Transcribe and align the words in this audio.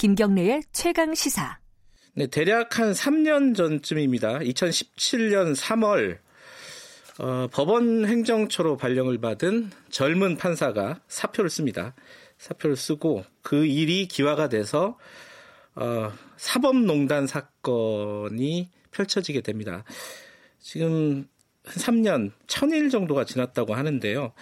김경래의 0.00 0.62
최강 0.72 1.14
시사. 1.14 1.58
네, 2.14 2.26
대략 2.26 2.78
한 2.78 2.92
3년 2.92 3.54
전쯤입니다. 3.54 4.38
2017년 4.38 5.54
3월 5.54 6.16
어, 7.18 7.48
법원 7.52 8.06
행정처로 8.06 8.78
발령을 8.78 9.18
받은 9.18 9.70
젊은 9.90 10.38
판사가 10.38 11.02
사표를 11.06 11.50
씁니다. 11.50 11.94
사표를 12.38 12.76
쓰고 12.76 13.26
그 13.42 13.66
일이 13.66 14.08
기화가 14.08 14.48
돼서 14.48 14.96
어, 15.74 16.10
사법농단 16.38 17.26
사건이 17.26 18.70
펼쳐지게 18.92 19.42
됩니다. 19.42 19.84
지금 20.60 21.28
한 21.62 21.74
3년, 21.74 22.32
1000일 22.46 22.90
정도가 22.90 23.26
지났다고 23.26 23.74
하는데요. 23.74 24.32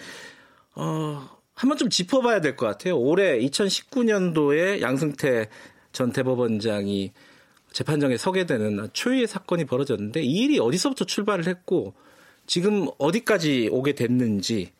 어, 0.75 1.38
한번 1.59 1.77
좀 1.77 1.89
짚어봐야 1.89 2.39
될 2.39 2.55
것 2.55 2.65
같아요. 2.65 2.97
올해 2.97 3.37
2019년도에 3.39 4.79
양승태 4.81 5.49
전 5.91 6.13
대법원장이 6.13 7.11
재판정에 7.73 8.15
서게 8.15 8.45
되는 8.45 8.87
초유의 8.93 9.27
사건이 9.27 9.65
벌어졌는데 9.65 10.21
이 10.21 10.43
일이 10.43 10.57
어디서부터 10.59 11.03
출발을 11.03 11.47
했고 11.47 11.93
지금 12.47 12.87
어디까지 12.97 13.67
오게 13.73 13.93
됐는지 13.93 14.71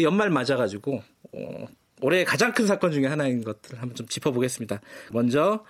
연말 0.00 0.30
맞아가지고 0.30 1.02
어, 1.32 1.66
올해 2.02 2.22
가장 2.24 2.52
큰 2.52 2.68
사건 2.68 2.92
중에 2.92 3.06
하나인 3.06 3.42
것들을 3.42 3.80
한번 3.82 3.96
좀 3.96 4.06
짚어보겠습니다. 4.06 4.80
먼저 5.10 5.64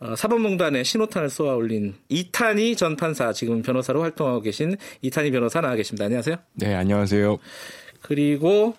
어, 0.00 0.16
사법농단에 0.16 0.82
신호탄을 0.84 1.28
쏘아 1.28 1.54
올린 1.54 1.94
이탄희 2.08 2.76
전 2.76 2.96
판사 2.96 3.34
지금 3.34 3.60
변호사로 3.60 4.00
활동하고 4.00 4.40
계신 4.40 4.76
이탄희 5.02 5.30
변호사 5.32 5.60
나와 5.60 5.74
계십니다. 5.74 6.06
안녕하세요. 6.06 6.36
네, 6.54 6.74
안녕하세요. 6.74 7.38
그리고 8.00 8.74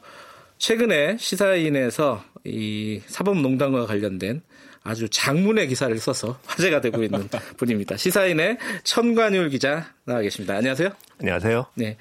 최근에 0.57 1.17
시사인에서 1.19 2.23
이 2.43 3.01
사법농단과 3.07 3.85
관련된 3.85 4.41
아주 4.83 5.09
장문의 5.09 5.67
기사를 5.67 5.97
써서 5.97 6.39
화제가 6.45 6.81
되고 6.81 7.03
있는 7.03 7.27
분입니다. 7.57 7.97
시사인의 7.97 8.57
천관율 8.83 9.49
기자 9.49 9.87
나와 10.05 10.21
계십니다. 10.21 10.55
안녕하세요. 10.55 10.89
안녕하세요. 11.19 11.65
네. 11.75 11.97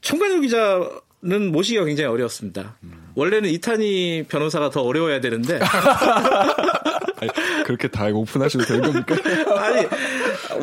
천관율 0.00 0.40
기자는 0.40 1.52
모시기가 1.52 1.84
굉장히 1.84 2.08
어려웠습니다. 2.08 2.76
원래는 3.14 3.50
이탄희 3.50 4.26
변호사가 4.28 4.70
더 4.70 4.80
어려워야 4.82 5.20
되는데. 5.20 5.58
아니, 7.20 7.64
그렇게 7.64 7.88
다 7.88 8.06
오픈하셔도 8.06 8.64
되는 8.64 8.82
겁니까? 8.82 9.16
아니, 9.58 9.86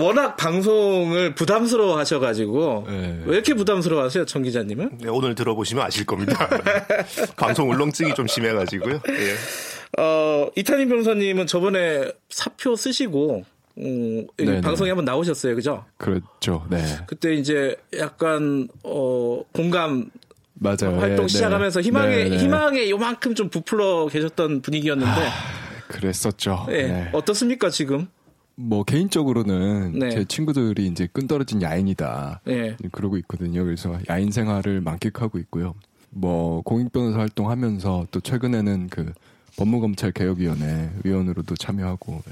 워낙 0.02 0.36
방송을 0.38 1.36
부담스러워 1.36 1.98
하셔가지고. 1.98 2.86
네. 2.88 3.22
왜 3.26 3.36
이렇게 3.36 3.54
부담스러워 3.54 4.04
하세요, 4.04 4.26
천 4.26 4.44
기자님은? 4.44 5.00
네, 5.02 5.10
오늘 5.10 5.36
들어보시면 5.36 5.86
아실 5.86 6.06
겁니다. 6.06 6.50
방송 7.38 7.70
울렁증이 7.70 8.14
좀 8.16 8.28
심해가지고요. 8.28 9.02
예. 9.10 10.02
어, 10.02 10.50
이탄희 10.56 10.88
변호사님은 10.88 11.48
저번에 11.48 12.12
사표 12.30 12.76
쓰시고, 12.76 13.46
음, 13.80 14.28
방송에 14.64 14.90
한번 14.90 15.06
나오셨어요, 15.06 15.56
그죠? 15.56 15.86
그렇죠, 15.98 16.66
네. 16.70 16.84
그때 17.06 17.34
이제 17.34 17.76
약간, 17.98 18.68
어, 18.84 19.44
공감 19.54 20.10
맞아요. 20.60 21.00
활동 21.00 21.28
네, 21.28 21.28
시작하면서 21.28 21.82
희망에 21.82 22.16
네, 22.16 22.30
네. 22.30 22.38
희망에 22.38 22.90
요만큼 22.90 23.36
좀 23.36 23.50
부풀어 23.50 24.08
계셨던 24.08 24.62
분위기였는데 24.62 25.12
아, 25.12 25.32
그랬었죠. 25.88 26.66
네. 26.68 26.88
네. 26.88 27.10
어떻습니까 27.14 27.70
지금? 27.70 28.08
뭐 28.56 28.84
개인적으로는 28.84 30.00
네. 30.00 30.10
제 30.10 30.26
친구들이 30.26 30.88
이제 30.88 31.08
끈 31.12 31.28
떨어진 31.28 31.62
야인이다. 31.62 32.42
네. 32.46 32.76
그러고 32.92 33.18
있거든요. 33.18 33.64
그래서 33.64 34.00
야인 34.10 34.32
생활을 34.32 34.82
만끽하고 34.82 35.38
있고요. 35.40 35.76
뭐 36.10 36.62
공익 36.62 36.92
변호사 36.92 37.20
활동하면서 37.20 38.08
또 38.12 38.20
최근에는 38.20 38.88
그 38.90 39.14
법무검찰 39.58 40.12
개혁위원회 40.12 40.92
위원으로도 41.04 41.56
참여하고 41.56 42.24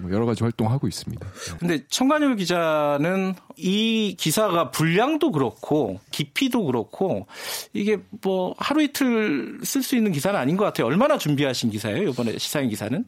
뭐 0.00 0.10
여러 0.10 0.26
가지 0.26 0.42
활동하고 0.42 0.88
있습니다. 0.88 1.26
네. 1.26 1.56
근데 1.58 1.86
청관율 1.88 2.36
기자는 2.36 3.34
이 3.56 4.16
기사가 4.18 4.70
분량도 4.70 5.32
그렇고 5.32 6.00
깊이도 6.10 6.64
그렇고 6.64 7.26
이게 7.72 7.98
뭐 8.22 8.54
하루 8.58 8.82
이틀 8.82 9.60
쓸 9.62 9.82
수 9.82 9.96
있는 9.96 10.12
기사는 10.12 10.38
아닌 10.38 10.56
것 10.56 10.64
같아요. 10.64 10.86
얼마나 10.86 11.18
준비하신 11.18 11.70
기사예요? 11.70 12.08
이번에 12.08 12.38
시사인 12.38 12.68
기사는? 12.68 13.04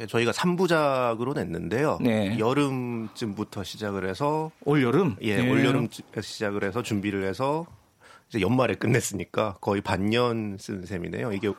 예, 0.00 0.06
저희가 0.06 0.30
3부작으로 0.30 1.34
냈는데요. 1.34 1.98
네. 2.00 2.38
여름쯤부터 2.38 3.64
시작을 3.64 4.08
해서 4.08 4.50
올 4.64 4.82
여름? 4.82 5.16
예, 5.20 5.36
네. 5.36 5.50
올 5.50 5.64
여름 5.64 5.88
시작을 6.20 6.64
해서 6.64 6.82
준비를 6.82 7.24
해서 7.24 7.66
이제 8.28 8.40
연말에 8.40 8.74
끝냈으니까 8.74 9.56
거의 9.60 9.80
반년 9.80 10.56
쓴 10.58 10.86
셈이네요. 10.86 11.32
이게 11.32 11.52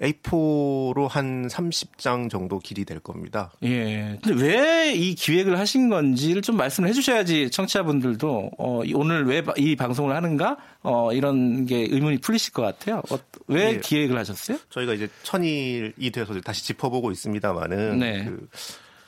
A4로 0.00 1.08
한 1.08 1.46
30장 1.48 2.30
정도 2.30 2.58
길이 2.58 2.84
될 2.84 3.00
겁니다. 3.00 3.50
예. 3.62 4.18
근데 4.22 4.42
왜 4.42 4.70
이 4.90 5.14
기획을 5.14 5.58
하신 5.58 5.88
건지를 5.88 6.42
좀 6.42 6.56
말씀을 6.56 6.88
해주셔야지 6.88 7.50
청취자분들도 7.50 8.50
어, 8.58 8.80
오늘 8.94 9.26
왜 9.26 9.42
이 9.56 9.76
방송을 9.76 10.14
하는가 10.14 10.56
어, 10.82 11.12
이런 11.12 11.66
게 11.66 11.86
의문이 11.90 12.18
풀리실 12.18 12.52
것 12.52 12.62
같아요. 12.62 13.02
어, 13.10 13.18
왜 13.46 13.74
예. 13.74 13.80
기획을 13.80 14.16
하셨어요? 14.18 14.58
저희가 14.70 14.94
이제 14.94 15.08
천일이 15.22 16.10
돼서 16.10 16.38
다시 16.40 16.64
짚어보고 16.66 17.10
있습니다만은 17.12 17.98
네. 17.98 18.24
그 18.24 18.48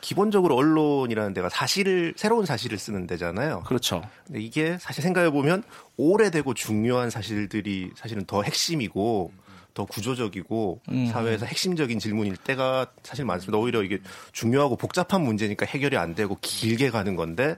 기본적으로 0.01 0.57
언론이라는 0.57 1.33
데가 1.33 1.49
사실을 1.49 2.15
새로운 2.17 2.45
사실을 2.45 2.77
쓰는 2.79 3.07
데잖아요. 3.07 3.63
그렇죠. 3.67 4.03
근데 4.27 4.41
이게 4.43 4.77
사실 4.81 5.03
생각해 5.03 5.31
보면 5.31 5.63
오래되고 5.97 6.55
중요한 6.55 7.09
사실들이 7.11 7.91
사실은 7.95 8.25
더 8.25 8.43
핵심이고 8.43 9.33
더 9.75 9.85
구조적이고 9.85 10.81
음. 10.91 11.07
사회에서 11.07 11.47
핵심적인 11.47 11.99
질문일 11.99 12.37
때가 12.37 12.87
사실 13.03 13.25
많습니다. 13.25 13.59
오히려 13.59 13.83
이게 13.83 13.99
중요하고 14.33 14.77
복잡한 14.77 15.23
문제니까 15.23 15.67
해결이 15.67 15.97
안 15.97 16.15
되고 16.15 16.37
길게 16.41 16.91
가는 16.91 17.17
건데 17.17 17.57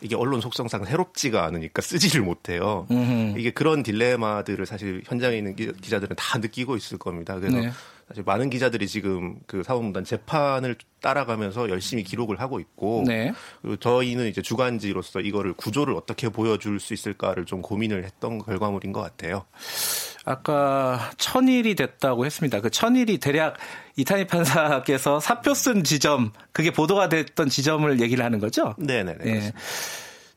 이게 0.00 0.16
언론 0.16 0.40
속성상 0.40 0.84
새롭지가 0.84 1.44
않으니까 1.44 1.82
쓰지를 1.82 2.22
못해요. 2.22 2.86
음흠. 2.90 3.38
이게 3.38 3.50
그런 3.50 3.82
딜레마들을 3.82 4.64
사실 4.66 5.02
현장에 5.04 5.36
있는 5.36 5.54
기자들은 5.56 6.16
다 6.16 6.38
느끼고 6.38 6.76
있을 6.76 6.98
겁니다. 6.98 7.34
그래서 7.34 7.58
네. 7.58 7.70
사실 8.10 8.24
많은 8.24 8.50
기자들이 8.50 8.88
지금 8.88 9.36
그 9.46 9.62
사법농단 9.62 10.02
재판을 10.02 10.74
따라가면서 11.00 11.70
열심히 11.70 12.02
기록을 12.02 12.40
하고 12.40 12.58
있고 12.58 13.04
네. 13.06 13.32
그리고 13.62 13.76
저희는 13.76 14.26
이제 14.26 14.42
주간지로서 14.42 15.20
이거를 15.20 15.52
구조를 15.52 15.94
어떻게 15.94 16.28
보여줄 16.28 16.80
수 16.80 16.92
있을까를 16.92 17.44
좀 17.44 17.62
고민을 17.62 18.02
했던 18.02 18.40
결과물인 18.40 18.92
것 18.92 19.00
같아요. 19.00 19.44
아까 20.24 21.12
천일이 21.18 21.76
됐다고 21.76 22.26
했습니다. 22.26 22.60
그 22.60 22.68
천일이 22.68 23.18
대략 23.18 23.56
이탄희 23.94 24.26
판사께서 24.26 25.20
사표 25.20 25.54
쓴 25.54 25.84
지점, 25.84 26.32
그게 26.50 26.72
보도가 26.72 27.08
됐던 27.08 27.48
지점을 27.48 28.00
얘기를 28.00 28.24
하는 28.24 28.40
거죠? 28.40 28.74
네네네. 28.76 29.24
네. 29.24 29.52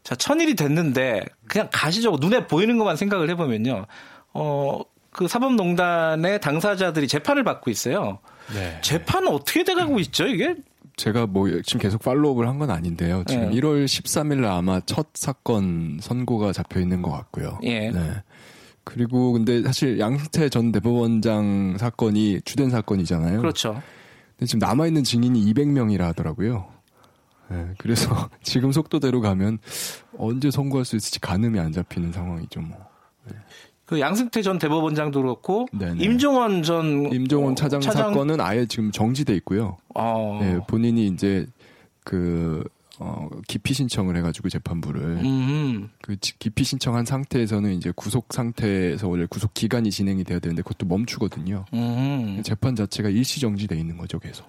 자, 0.04 0.14
천일이 0.14 0.56
됐는데 0.56 1.26
그냥 1.48 1.70
가시적으로 1.72 2.20
눈에 2.20 2.46
보이는 2.46 2.78
것만 2.78 2.98
생각을 2.98 3.32
해보면요. 3.32 3.88
어, 4.36 4.82
그 5.14 5.28
사법농단의 5.28 6.42
당사자들이 6.42 7.08
재판을 7.08 7.44
받고 7.44 7.70
있어요. 7.72 8.20
네. 8.54 8.80
재판은 8.82 9.30
어떻게 9.30 9.64
돼가고 9.64 10.00
있죠, 10.02 10.26
이게? 10.28 10.56
제가 10.96 11.26
뭐 11.28 11.50
지금 11.64 11.82
계속 11.82 12.02
팔로우업을 12.04 12.48
한 12.48 12.60
건 12.60 12.70
아닌데요. 12.70 13.24
지금 13.28 13.50
네. 13.50 13.60
1월 13.60 13.86
13일 13.86 14.42
날 14.42 14.52
아마 14.52 14.80
첫 14.86 15.08
사건 15.16 15.98
선고가 16.02 16.52
잡혀 16.54 16.80
있는 16.80 17.02
것 17.02 17.12
같고요. 17.12 17.60
예. 17.64 17.90
네. 17.90 18.12
그리고 18.84 19.32
근데 19.32 19.64
사실 19.64 19.98
양승태 20.00 20.50
전 20.50 20.72
대법원장 20.72 21.78
사건이 21.80 22.42
주된 22.44 22.70
사건이잖아요. 22.70 23.40
그렇죠. 23.40 23.82
근데 24.38 24.46
지금 24.46 24.60
남아 24.60 24.88
있는 24.88 25.04
증인이 25.04 25.42
200명이라 25.54 26.00
하더라고요. 26.02 26.68
네, 27.50 27.68
그래서 27.78 28.30
지금 28.44 28.72
속도대로 28.72 29.22
가면 29.22 29.60
언제 30.18 30.52
선고할 30.52 30.86
수 30.86 30.96
있을지 30.96 31.20
가늠이 31.22 31.60
안 31.60 31.72
잡히는 31.72 32.12
상황이죠, 32.12 32.62
뭐. 32.62 32.78
네. 33.30 33.36
그 33.86 34.00
양승태 34.00 34.42
전 34.42 34.58
대법원장도 34.60 35.22
그렇고 35.22 35.68
네네. 35.72 36.04
임종원 36.04 36.64
전 36.64 37.12
임종원 37.12 37.56
차장, 37.56 37.82
차장, 37.82 38.14
사건은 38.14 38.40
아예 38.40 38.66
지금 38.66 38.92
정지돼 38.92 39.36
있고요. 39.36 39.78
아. 39.94 40.40
네, 40.42 40.60
본인이 40.68 41.08
이제 41.08 41.46
그 42.04 42.64
어, 43.00 43.28
기피 43.48 43.74
신청을 43.74 44.16
해가지고 44.18 44.50
재판부를 44.50 45.02
음흠. 45.24 45.88
그 46.02 46.16
기피 46.22 46.64
신청한 46.64 47.06
상태에서는 47.06 47.74
이제 47.74 47.92
구속 47.96 48.28
상태에서 48.32 49.08
원래 49.08 49.26
구속 49.30 49.54
기간이 49.54 49.90
진행이 49.90 50.24
돼야 50.24 50.40
되는데 50.40 50.62
그것도 50.62 50.86
멈추거든요. 50.86 51.66
음흠. 51.74 52.44
재판 52.44 52.76
자체가 52.76 53.10
일시 53.10 53.42
정지돼 53.42 53.78
있는 53.78 53.98
거죠, 53.98 54.20
계속. 54.20 54.46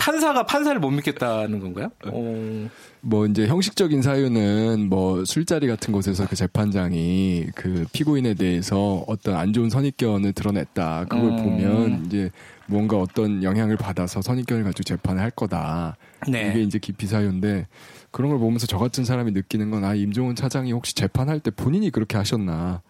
판사가 0.00 0.44
판사를 0.44 0.80
못 0.80 0.90
믿겠다는 0.90 1.60
건가요? 1.60 1.90
어... 2.06 2.68
뭐 3.02 3.26
이제 3.26 3.46
형식적인 3.46 4.02
사유는 4.02 4.88
뭐 4.88 5.24
술자리 5.24 5.66
같은 5.66 5.92
곳에서 5.92 6.26
그 6.26 6.36
재판장이 6.36 7.48
그 7.54 7.84
피고인에 7.92 8.34
대해서 8.34 9.04
어떤 9.06 9.36
안 9.36 9.52
좋은 9.52 9.68
선입견을 9.68 10.32
드러냈다. 10.32 11.04
그걸 11.08 11.30
음... 11.30 11.36
보면 11.36 12.06
이제 12.06 12.30
뭔가 12.66 12.96
어떤 12.98 13.42
영향을 13.42 13.76
받아서 13.76 14.22
선입견을 14.22 14.64
가지고 14.64 14.84
재판을 14.84 15.22
할 15.22 15.30
거다. 15.30 15.96
네. 16.28 16.50
이게 16.50 16.62
이제 16.62 16.78
기피 16.78 17.06
사유인데 17.06 17.66
그런 18.10 18.30
걸 18.30 18.38
보면서 18.38 18.66
저 18.66 18.78
같은 18.78 19.04
사람이 19.04 19.32
느끼는 19.32 19.70
건 19.70 19.84
아 19.84 19.94
임종원 19.94 20.34
차장이 20.36 20.72
혹시 20.72 20.94
재판할 20.94 21.40
때 21.40 21.50
본인이 21.50 21.90
그렇게 21.90 22.16
하셨나. 22.16 22.82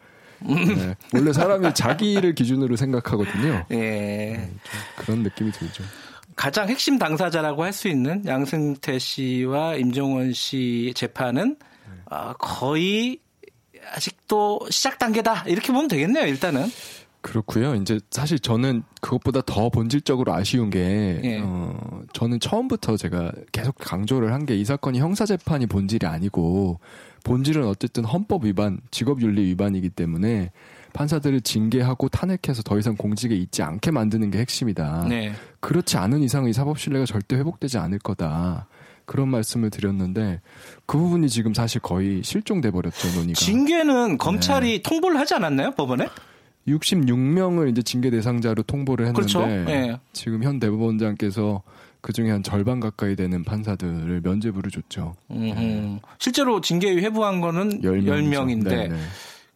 네. 0.43 0.97
원래 1.13 1.33
사람이 1.33 1.75
자기를 1.75 2.35
기준으로 2.35 2.77
생각하거든요. 2.77 3.67
예. 3.71 3.77
네, 3.77 4.51
그런 4.97 5.23
느낌이 5.23 5.53
들죠. 5.53 5.85
가장 6.41 6.71
핵심 6.71 6.99
당사자라고 6.99 7.65
할 7.65 7.73
수 7.75 7.87
있는 7.89 8.25
양승태 8.27 8.99
씨와 8.99 9.75
임종원 9.77 10.33
씨 10.33 10.91
재판은 10.97 11.57
어, 12.11 12.33
거의 12.39 13.19
아직도 13.95 14.61
시작 14.71 14.99
단계다 14.99 15.45
이렇게 15.47 15.71
보면 15.71 15.89
되겠네요. 15.89 16.27
일단은. 16.27 16.67
그렇고요. 17.21 17.75
이제 17.75 18.01
사실 18.11 18.39
저는 18.39 18.83
그것보다 19.03 19.43
더 19.45 19.69
본질적으로 19.69 20.33
아쉬운 20.33 20.71
게 20.71 21.21
예. 21.23 21.41
어, 21.45 22.01
저는 22.15 22.41
처음부터 22.41 22.97
제가 22.97 23.33
계속 23.53 23.75
강조를 23.79 24.33
한 24.33 24.47
게 24.47 24.55
이 24.57 24.65
사건이 24.65 24.99
형사 24.99 25.27
재판이 25.27 25.67
본질이 25.67 26.07
아니고 26.07 26.81
본질은 27.25 27.67
어쨌든 27.67 28.05
헌법 28.07 28.47
위반, 28.47 28.81
직업윤리 28.91 29.43
위반이기 29.43 29.91
때문에 29.91 30.51
판사들을 30.93 31.41
징계하고 31.43 32.09
탄핵해서 32.09 32.63
더 32.63 32.79
이상 32.79 32.97
공직에 32.97 33.35
있지 33.35 33.63
않게 33.63 33.91
만드는 33.91 34.31
게 34.31 34.39
핵심이다. 34.39 35.07
네. 35.09 35.33
그렇지 35.61 35.97
않은 35.97 36.23
이상 36.23 36.49
이 36.49 36.53
사법 36.53 36.79
신뢰가 36.79 37.07
절대 37.07 37.37
회복되지 37.37 37.79
않을 37.79 37.99
거다. 37.99 38.67
그런 39.07 39.29
말씀을 39.29 39.71
드렸는데 39.71 40.41
그 40.87 40.97
부분이 40.97 41.29
지금 41.29 41.53
사실 41.53 41.81
거의 41.81 42.23
실종돼 42.23 42.71
버렸죠 42.71 43.09
논의가. 43.09 43.39
징계는 43.41 44.19
검찰이 44.19 44.83
통보를 44.83 45.19
하지 45.19 45.35
않았나요 45.35 45.73
법원에? 45.73 46.09
66명을 46.69 47.71
이제 47.71 47.83
징계 47.83 48.11
대상자로 48.11 48.63
통보를 48.63 49.07
했는데 49.07 49.33
그렇죠. 49.33 49.51
예. 49.71 49.99
지금 50.13 50.45
현 50.45 50.61
대법원장께서 50.61 51.63
그 52.01 52.13
중에 52.13 52.31
한 52.31 52.43
절반 52.43 52.81
가까이 52.81 53.17
되는 53.17 53.43
판사들을 53.45 54.21
면죄부를 54.23 54.71
줬죠. 54.71 55.15
음흠. 55.31 55.99
실제로 56.19 56.61
징계위 56.61 57.03
회부한 57.03 57.41
거는 57.41 57.83
10명 57.83 58.03
이죠. 58.03 58.13
10명인데 58.13 58.69
네, 58.69 58.89
네. 58.89 58.97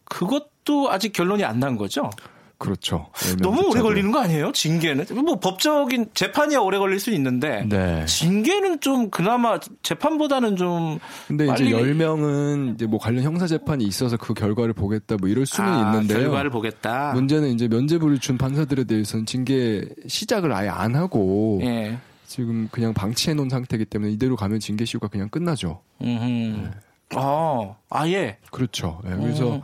그것 0.03 0.54
도 0.65 0.91
아직 0.91 1.13
결론이 1.13 1.43
안 1.43 1.59
난 1.59 1.77
거죠? 1.77 2.09
그렇죠. 2.57 3.07
10명 3.13 3.41
너무 3.41 3.69
오래. 3.69 3.81
걸리는 3.81 4.11
거 4.11 4.19
아니에요? 4.19 4.51
징계는 4.53 5.05
뭐 5.25 5.39
법적인 5.39 6.07
재판이야 6.13 6.59
오래 6.59 6.77
걸릴 6.77 6.99
수 7.01 7.11
있는데 7.11 7.65
네. 7.69 8.05
징계는 8.05 8.79
좀 8.79 9.09
그나마 9.09 9.59
재판보다는 9.83 10.55
좀 10.55 10.99
근데 11.27 11.45
빨리- 11.47 11.67
이제 11.67 11.75
10명은 11.75 12.75
이제 12.75 12.85
뭐 12.87 12.97
관련 12.97 13.23
형사 13.23 13.45
재판이 13.45 13.83
있어서 13.83 14.15
그 14.17 14.33
결과를 14.33 14.73
보겠다 14.73 15.17
뭐 15.19 15.27
이럴 15.29 15.45
수는 15.45 15.69
아, 15.69 15.91
있는데요. 15.91 16.19
결과를 16.19 16.49
보겠다. 16.49 17.11
문제는 17.13 17.49
이제 17.53 17.67
면죄부를 17.67 18.19
준 18.19 18.37
판사들에 18.37 18.85
대해서는 18.85 19.25
징계 19.25 19.85
시작을 20.07 20.51
아예 20.53 20.69
안 20.69 20.95
하고 20.95 21.59
예. 21.61 21.97
지금 22.25 22.69
그냥 22.71 22.93
방치해 22.93 23.33
놓은 23.33 23.49
상태이기 23.49 23.85
때문에 23.85 24.11
이대로 24.13 24.35
가면 24.37 24.59
징계 24.61 24.85
시효가 24.85 25.09
그냥 25.09 25.27
끝나죠. 25.29 25.81
음. 26.01 26.71
어, 27.15 27.77
아예. 27.89 28.37
그렇죠. 28.51 28.99
예, 29.05 29.09
그래서 29.15 29.47
어. 29.55 29.61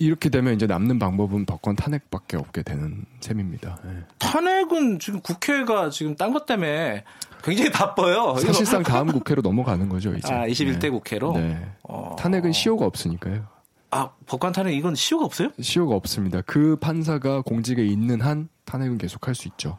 이렇게 0.00 0.30
되면 0.30 0.54
이제 0.54 0.66
남는 0.66 0.98
방법은 0.98 1.44
법권 1.44 1.76
탄핵밖에 1.76 2.36
없게 2.38 2.62
되는 2.62 3.04
셈입니다. 3.20 3.78
예. 3.84 4.04
탄핵은 4.18 4.98
지금 4.98 5.20
국회가 5.20 5.90
지금 5.90 6.16
딴 6.16 6.32
것 6.32 6.46
때문에 6.46 7.04
굉장히 7.44 7.70
바빠요. 7.70 8.34
사실상 8.36 8.82
다음 8.82 9.08
국회로 9.12 9.42
넘어가는 9.42 9.88
거죠, 9.88 10.14
이제. 10.14 10.32
아, 10.32 10.46
21대 10.46 10.80
네. 10.80 10.90
국회로. 10.90 11.32
네. 11.34 11.58
어. 11.82 12.16
탄핵은 12.18 12.52
시효가 12.52 12.86
없으니까요. 12.86 13.46
아, 13.90 14.10
법관 14.26 14.52
탄핵 14.52 14.74
이건 14.74 14.94
시효가 14.94 15.26
없어요? 15.26 15.50
시효가 15.60 15.94
없습니다. 15.96 16.40
그 16.46 16.76
판사가 16.76 17.42
공직에 17.42 17.84
있는 17.84 18.20
한 18.22 18.48
탄핵은 18.64 18.96
계속 18.98 19.26
할 19.28 19.34
수 19.34 19.48
있죠. 19.48 19.78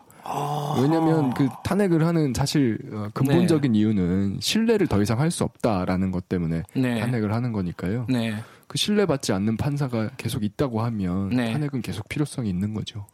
왜냐하면 0.80 1.34
그 1.34 1.50
탄핵을 1.64 2.06
하는 2.06 2.32
사실 2.36 2.78
어, 2.94 3.08
근본적인 3.14 3.74
이유는 3.74 4.38
신뢰를 4.40 4.86
더 4.88 5.02
이상 5.02 5.20
할 5.20 5.32
수 5.32 5.44
없다라는 5.44 6.12
것 6.12 6.30
때문에 6.30 6.62
네. 6.76 7.00
탄핵을 7.00 7.34
하는 7.34 7.52
거니까요. 7.52 8.06
네. 8.08 8.36
그 8.72 8.78
신뢰받지 8.78 9.34
않는 9.34 9.58
판사가 9.58 10.12
계속 10.16 10.46
있다고 10.46 10.82
하면 10.82 11.28
네. 11.28 11.52
탄핵은 11.52 11.82
계속 11.82 12.08
필요성이 12.08 12.50
있는 12.50 12.74
거죠. 12.74 13.06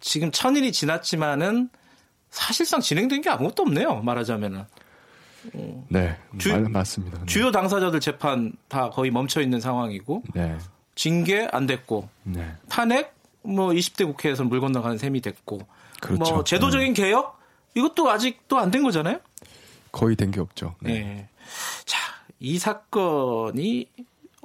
지금 0.00 0.30
천일이 0.30 0.72
지났지만은 0.72 1.68
사실상 2.30 2.80
진행된 2.80 3.20
게 3.20 3.28
아무것도 3.28 3.64
없네요. 3.64 3.96
말하자면은. 4.00 4.64
네, 5.88 6.16
주- 6.38 6.50
말- 6.50 6.62
맞습니다. 6.62 7.18
네. 7.20 7.26
주요 7.26 7.50
당사자들 7.52 8.00
재판 8.00 8.52
다 8.68 8.88
거의 8.88 9.10
멈춰 9.10 9.42
있는 9.42 9.60
상황이고 9.60 10.22
네, 10.34 10.56
징계 10.94 11.46
안 11.52 11.66
됐고 11.66 12.08
네, 12.24 12.54
탄핵 12.70 13.14
뭐 13.42 13.68
20대 13.72 14.06
국회에서 14.06 14.44
물 14.44 14.60
건너가는 14.60 14.96
셈이 14.96 15.20
됐고 15.20 15.60
그렇죠. 16.00 16.34
뭐 16.34 16.42
제도적인 16.44 16.94
개혁 16.94 17.38
이것도 17.74 18.10
아직도 18.10 18.58
안 18.58 18.70
된 18.70 18.82
거잖아요. 18.82 19.20
거의 19.92 20.16
된 20.16 20.30
게 20.30 20.40
없죠. 20.40 20.74
네. 20.80 21.00
네. 21.00 21.28
자, 21.84 21.98
이 22.40 22.58
사건이 22.58 23.88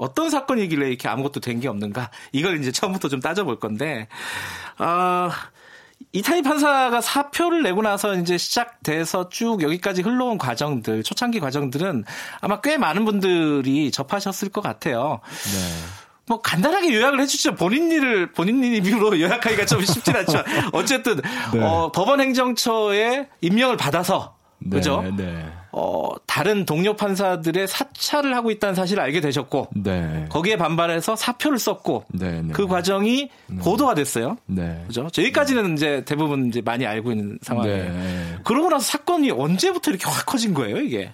어떤 0.01 0.30
사건이길래 0.30 0.88
이렇게 0.88 1.07
아무것도 1.07 1.39
된 1.39 1.59
게 1.62 1.68
없는가? 1.68 2.09
이걸 2.31 2.59
이제 2.59 2.71
처음부터 2.71 3.07
좀 3.07 3.19
따져볼 3.19 3.59
건데, 3.59 4.07
아, 4.77 5.30
이타이 6.13 6.42
판사가 6.42 7.00
사표를 7.01 7.62
내고 7.62 7.81
나서 7.83 8.15
이제 8.15 8.38
시작돼서 8.38 9.30
쭉 9.30 9.62
여기까지 9.62 10.01
흘러온 10.01 10.38
과정들, 10.39 11.03
초창기 11.03 11.39
과정들은 11.39 12.03
아마 12.42 12.59
꽤 12.62 12.77
많은 12.77 13.06
분들이 13.06 13.92
접하셨을 13.92 14.50
것 14.50 14.62
같아요. 14.62 15.19
네. 15.53 15.59
뭐 16.27 16.42
간단하게 16.42 16.94
요약을 16.95 17.19
해주시죠. 17.21 17.56
본인 17.56 17.92
일을 17.92 18.31
본인 18.31 18.63
입으로 18.63 19.18
요약하기가 19.21 19.65
좀 19.65 19.83
쉽진 19.86 20.15
않지만 20.15 20.44
어쨌든 20.74 21.21
네. 21.53 21.62
어, 21.63 21.92
법원 21.92 22.21
행정처에 22.21 23.27
임명을 23.42 23.77
받아서 23.77 24.36
네, 24.59 24.77
그죠? 24.77 25.03
네. 25.15 25.45
어, 25.74 26.10
다른 26.28 26.66
동료 26.66 26.96
판사들의 26.96 27.68
사찰을 27.68 28.36
하고 28.36 28.52
있다는 28.52 28.76
사실을 28.76 29.02
알게 29.04 29.22
되셨고 29.22 29.70
네. 29.76 30.26
거기에 30.30 30.58
반발해서 30.58 31.16
사표를 31.16 31.60
썼고 31.60 32.06
네, 32.10 32.42
네. 32.42 32.54
그 32.54 32.68
과정이 32.68 33.30
보도가 33.60 33.94
됐어요. 33.94 34.38
네. 34.48 34.84
그죠? 34.88 35.08
저희까지는 35.10 35.74
이제 35.74 36.04
대부분 36.06 36.48
이제 36.48 36.62
많이 36.62 36.86
알고 36.86 37.12
있는 37.12 37.40
상황이에요. 37.42 37.94
네. 37.94 38.38
그러고 38.44 38.70
나서 38.70 38.84
사건이 38.86 39.32
언제부터 39.32 39.92
이렇게 39.92 40.06
확 40.10 40.26
커진 40.26 40.54
거예요, 40.54 40.78
이게? 40.78 41.14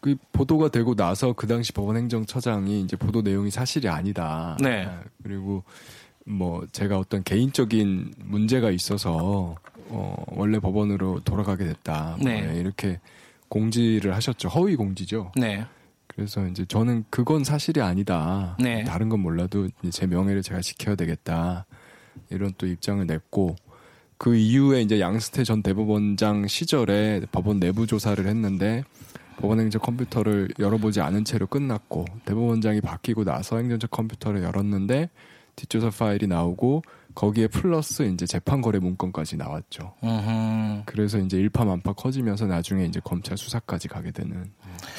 그 0.00 0.16
보도가 0.32 0.68
되고 0.68 0.94
나서 0.94 1.32
그 1.32 1.46
당시 1.46 1.72
법원 1.72 1.96
행정처장이 1.96 2.82
이제 2.82 2.96
보도 2.96 3.22
내용이 3.22 3.50
사실이 3.50 3.88
아니다. 3.88 4.56
네. 4.60 4.84
아, 4.84 5.00
그리고 5.22 5.64
뭐 6.24 6.64
제가 6.72 6.98
어떤 6.98 7.22
개인적인 7.24 8.12
문제가 8.18 8.70
있어서 8.70 9.56
어 9.88 10.24
원래 10.28 10.58
법원으로 10.58 11.20
돌아가게 11.24 11.64
됐다. 11.64 12.16
뭐 12.20 12.30
네. 12.30 12.52
이렇게 12.56 13.00
공지를 13.48 14.14
하셨죠. 14.14 14.48
허위 14.48 14.76
공지죠. 14.76 15.32
네. 15.36 15.64
그래서 16.06 16.46
이제 16.48 16.64
저는 16.64 17.04
그건 17.10 17.44
사실이 17.44 17.80
아니다. 17.80 18.56
네. 18.60 18.84
다른 18.84 19.08
건 19.08 19.20
몰라도 19.20 19.68
제 19.90 20.06
명예를 20.06 20.42
제가 20.42 20.60
지켜야 20.60 20.96
되겠다. 20.96 21.66
이런 22.30 22.52
또 22.58 22.66
입장을 22.66 23.06
냈고 23.06 23.56
그 24.16 24.34
이후에 24.34 24.82
이제 24.82 25.00
양스태 25.00 25.44
전 25.44 25.62
대법원장 25.62 26.48
시절에 26.48 27.22
법원 27.30 27.60
내부 27.60 27.86
조사를 27.86 28.26
했는데 28.26 28.82
법원 29.36 29.60
행정 29.60 29.80
컴퓨터를 29.80 30.48
열어보지 30.58 31.00
않은 31.00 31.24
채로 31.24 31.46
끝났고 31.46 32.04
대법원장이 32.24 32.80
바뀌고 32.80 33.22
나서 33.22 33.58
행정처 33.58 33.86
컴퓨터를 33.86 34.42
열었는데 34.42 35.10
뒷조사 35.54 35.90
파일이 35.90 36.26
나오고 36.26 36.82
거기에 37.18 37.48
플러스 37.48 38.04
이제 38.04 38.26
재판 38.26 38.60
거래 38.62 38.78
문건까지 38.78 39.36
나왔죠. 39.36 39.92
음흠. 40.04 40.82
그래서 40.86 41.18
이제 41.18 41.36
일파만파 41.36 41.94
커지면서 41.94 42.46
나중에 42.46 42.84
이제 42.84 43.00
검찰 43.02 43.36
수사까지 43.36 43.88
가게 43.88 44.12
되는 44.12 44.48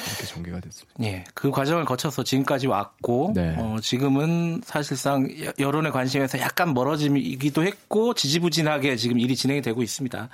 이렇게 0.06 0.26
전개가 0.26 0.60
됐습니다. 0.60 1.02
예, 1.02 1.24
그 1.32 1.50
과정을 1.50 1.86
거쳐서 1.86 2.22
지금까지 2.22 2.66
왔고, 2.66 3.32
네. 3.34 3.54
어, 3.56 3.78
지금은 3.80 4.60
사실상 4.62 5.30
여- 5.42 5.52
여론의 5.58 5.92
관심에서 5.92 6.38
약간 6.40 6.74
멀어지기도 6.74 7.64
했고, 7.64 8.12
지지부진하게 8.12 8.96
지금 8.96 9.18
일이 9.18 9.34
진행이 9.34 9.62
되고 9.62 9.82
있습니다. 9.82 10.28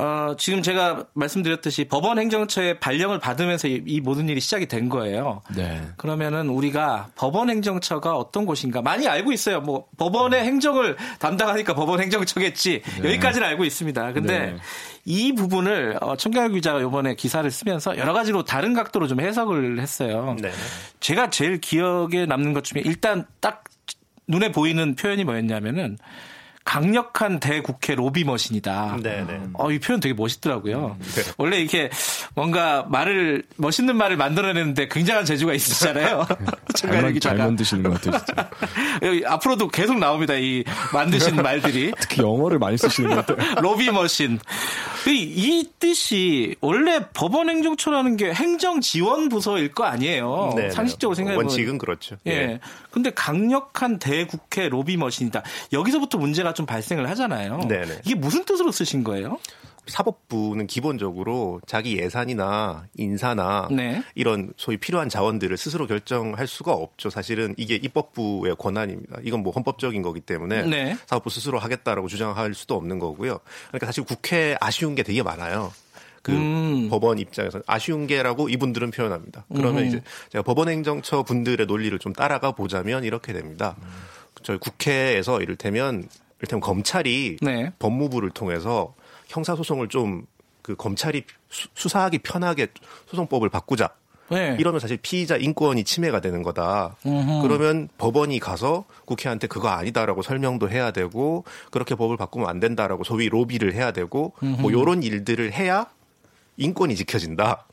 어, 0.00 0.34
지금 0.38 0.62
제가 0.62 1.04
말씀드렸듯이 1.12 1.84
법원 1.84 2.18
행정처의 2.18 2.80
발령을 2.80 3.18
받으면서 3.18 3.68
이, 3.68 3.82
이 3.84 4.00
모든 4.00 4.30
일이 4.30 4.40
시작이 4.40 4.66
된 4.66 4.88
거예요. 4.88 5.42
네. 5.54 5.82
그러면은 5.98 6.48
우리가 6.48 7.10
법원 7.16 7.50
행정처가 7.50 8.16
어떤 8.16 8.46
곳인가 8.46 8.80
많이 8.80 9.06
알고 9.06 9.30
있어요. 9.30 9.60
뭐 9.60 9.88
법원의 9.98 10.42
행정을 10.42 10.96
담당하니까 11.18 11.74
법원 11.74 12.00
행정처겠지 12.00 12.80
여기까지는 13.04 13.46
알고 13.46 13.66
있습니다. 13.66 14.12
근데 14.14 14.38
네. 14.38 14.56
이 15.04 15.34
부분을 15.34 15.98
어, 16.00 16.16
청경열 16.16 16.52
기자가 16.52 16.80
이번에 16.80 17.14
기사를 17.14 17.48
쓰면서 17.50 17.98
여러 17.98 18.14
가지로 18.14 18.42
다른 18.42 18.72
각도로 18.72 19.06
좀 19.06 19.20
해석을 19.20 19.80
했어요. 19.80 20.34
네. 20.40 20.50
제가 21.00 21.28
제일 21.28 21.60
기억에 21.60 22.24
남는 22.24 22.54
것 22.54 22.64
중에 22.64 22.80
일단 22.86 23.26
딱 23.40 23.64
눈에 24.26 24.50
보이는 24.50 24.94
표현이 24.94 25.24
뭐였냐면은 25.24 25.98
강력한 26.64 27.40
대국회 27.40 27.94
로비 27.94 28.24
머신이다. 28.24 28.98
네, 29.02 29.24
네. 29.26 29.40
어, 29.54 29.72
이 29.72 29.78
표현 29.78 29.98
되게 29.98 30.14
멋있더라고요. 30.14 30.96
네. 31.00 31.22
원래 31.38 31.58
이렇게 31.58 31.90
뭔가 32.34 32.86
말을 32.88 33.44
멋있는 33.56 33.96
말을 33.96 34.16
만들어내는데 34.16 34.88
굉장한 34.88 35.24
재주가 35.24 35.54
있으시잖아요. 35.54 36.26
잘, 36.28 36.90
청가영 36.90 37.02
만, 37.02 37.20
잘 37.20 37.36
만드시는 37.36 37.82
것 37.82 37.94
같아요. 37.94 38.24
진짜. 38.24 38.50
여기 39.02 39.24
앞으로도 39.26 39.68
계속 39.68 39.98
나옵니다. 39.98 40.34
이 40.34 40.62
만드신 40.92 41.36
말들이 41.42 41.92
특히 41.98 42.22
영어를 42.22 42.58
많이 42.58 42.76
쓰시는 42.76 43.14
것 43.14 43.26
같아요. 43.26 43.54
로비 43.62 43.90
머신. 43.90 44.38
이, 45.08 45.12
이 45.12 45.70
뜻이 45.78 46.54
원래 46.60 47.00
법원 47.14 47.48
행정처라는 47.48 48.16
게 48.16 48.32
행정 48.34 48.80
지원 48.80 49.28
부서일 49.28 49.72
거 49.72 49.84
아니에요. 49.84 50.52
네, 50.56 50.64
네. 50.64 50.70
상식적으로 50.70 51.14
생각해 51.14 51.36
보면 51.36 51.48
원칙은 51.48 51.78
그렇죠. 51.78 52.16
예. 52.26 52.60
근데 52.90 53.10
강력한 53.10 53.98
대국회 53.98 54.68
로비 54.68 54.96
머신이다. 54.98 55.42
여기서부터 55.72 56.18
문제가 56.18 56.49
좀 56.54 56.66
발생을 56.66 57.08
하잖아요. 57.10 57.58
네네. 57.68 58.00
이게 58.04 58.14
무슨 58.14 58.44
뜻으로 58.44 58.72
쓰신 58.72 59.04
거예요? 59.04 59.38
사법부는 59.86 60.66
기본적으로 60.66 61.60
자기 61.66 61.98
예산이나 61.98 62.86
인사나 62.96 63.68
네. 63.70 64.02
이런 64.14 64.52
소위 64.56 64.76
필요한 64.76 65.08
자원들을 65.08 65.56
스스로 65.56 65.86
결정할 65.86 66.46
수가 66.46 66.72
없죠. 66.72 67.10
사실은 67.10 67.54
이게 67.56 67.74
입법부의 67.76 68.56
권한입니다. 68.56 69.18
이건 69.24 69.42
뭐 69.42 69.52
헌법적인 69.52 70.02
거기 70.02 70.20
때문에 70.20 70.62
네. 70.62 70.96
사법부 71.06 71.30
스스로 71.30 71.58
하겠다라고 71.58 72.08
주장할 72.08 72.54
수도 72.54 72.76
없는 72.76 72.98
거고요. 72.98 73.40
그러니까 73.68 73.86
사실 73.86 74.04
국회 74.04 74.56
아쉬운 74.60 74.94
게 74.94 75.02
되게 75.02 75.22
많아요. 75.22 75.72
그 76.22 76.32
음. 76.32 76.88
법원 76.90 77.18
입장에서 77.18 77.62
아쉬운 77.66 78.06
게라고 78.06 78.48
이분들은 78.48 78.90
표현합니다. 78.90 79.46
그러면 79.54 79.84
음. 79.84 79.88
이제 79.88 80.02
제가 80.30 80.42
법원행정처 80.42 81.22
분들의 81.22 81.66
논리를 81.66 81.98
좀 81.98 82.12
따라가 82.12 82.52
보자면 82.52 83.04
이렇게 83.04 83.32
됩니다. 83.32 83.76
저희 84.42 84.58
국회에서 84.58 85.40
이를테면 85.40 86.08
이를테면 86.40 86.60
검찰이 86.60 87.36
네. 87.42 87.72
법무부를 87.78 88.30
통해서 88.30 88.94
형사소송을 89.28 89.88
좀 89.88 90.26
그 90.62 90.76
검찰이 90.76 91.24
수- 91.48 91.68
수사하기 91.74 92.18
편하게 92.18 92.66
소송법을 93.06 93.48
바꾸자. 93.48 93.88
네. 94.30 94.56
이러면 94.60 94.78
사실 94.78 94.98
피의자 94.98 95.36
인권이 95.36 95.84
침해가 95.84 96.20
되는 96.20 96.42
거다. 96.42 96.96
그러면 97.42 97.88
법원이 97.96 98.38
가서 98.40 98.84
국회한테 99.06 99.46
그거 99.46 99.68
아니다라고 99.68 100.20
설명도 100.20 100.68
해야 100.68 100.90
되고 100.90 101.44
그렇게 101.70 101.94
법을 101.94 102.18
바꾸면 102.18 102.46
안 102.46 102.60
된다라고 102.60 103.04
소위 103.04 103.30
로비를 103.30 103.72
해야 103.72 103.90
되고 103.90 104.34
뭐 104.60 104.70
요런 104.70 105.02
일들을 105.02 105.50
해야 105.52 105.86
인권이 106.58 106.94
지켜진다. 106.94 107.64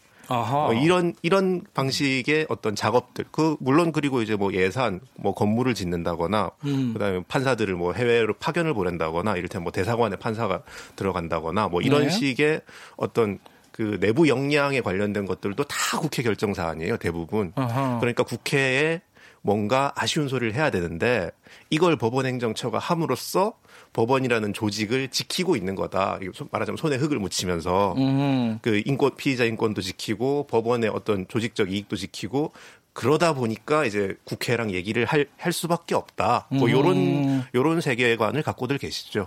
어, 0.70 0.74
이런 0.74 1.14
이런 1.22 1.62
방식의 1.74 2.48
어떤 2.50 2.76
작업들 2.76 3.26
그 3.32 3.56
물론 3.60 3.92
그리고 3.92 4.22
이제 4.22 4.36
뭐 4.36 4.54
예산 4.54 5.00
뭐 5.16 5.34
건물을 5.34 5.74
짓는다거나 5.74 6.52
음. 6.66 6.94
그다음에 6.94 7.24
판사들을 7.28 7.76
뭐 7.76 7.94
해외로 7.94 8.34
파견을 8.34 8.74
보낸다거나 8.74 9.38
이를테면 9.38 9.64
뭐 9.64 9.72
대사관에 9.72 10.16
판사가 10.18 10.64
들어간다거나 10.96 11.68
뭐 11.70 11.82
이런 11.82 12.04
네. 12.04 12.10
식의 12.10 12.62
어떤 12.98 13.40
그 13.72 14.00
내부 14.00 14.28
역량에 14.28 14.82
관련된 14.82 15.26
것들도 15.26 15.64
다 15.64 16.00
국회 16.00 16.24
결정 16.24 16.54
사안이에요 16.54 16.98
대부분 16.98 17.54
아하. 17.56 18.00
그러니까 18.00 18.24
국회에 18.24 19.02
뭔가 19.42 19.94
아쉬운 19.96 20.28
소리를 20.28 20.54
해야 20.56 20.70
되는데 20.70 21.32
이걸 21.70 21.96
법원행정처가 21.96 22.80
함으로써 22.80 23.54
법원이라는 23.98 24.54
조직을 24.54 25.08
지키고 25.08 25.56
있는 25.56 25.74
거다. 25.74 26.20
말하자면 26.52 26.78
손에 26.78 26.98
흙을 26.98 27.18
묻히면서 27.18 27.96
음. 27.98 28.60
그 28.62 28.84
인권 28.86 29.16
피의자 29.16 29.44
인권도 29.44 29.82
지키고 29.82 30.46
법원의 30.46 30.92
어떤 30.92 31.28
조직적 31.28 31.72
이익도 31.72 31.96
지키고 31.96 32.52
그러다 32.94 33.34
보니까 33.34 33.86
이제 33.86 34.16
국회랑 34.24 34.72
얘기를 34.72 35.06
할, 35.06 35.26
할 35.38 35.52
수밖에 35.52 35.96
없다. 35.96 36.46
뭐 36.50 36.68
음. 36.68 36.72
요런 36.72 37.44
요런 37.56 37.82
세계관을 37.82 38.44
갖고들 38.44 38.78
계시죠. 38.78 39.26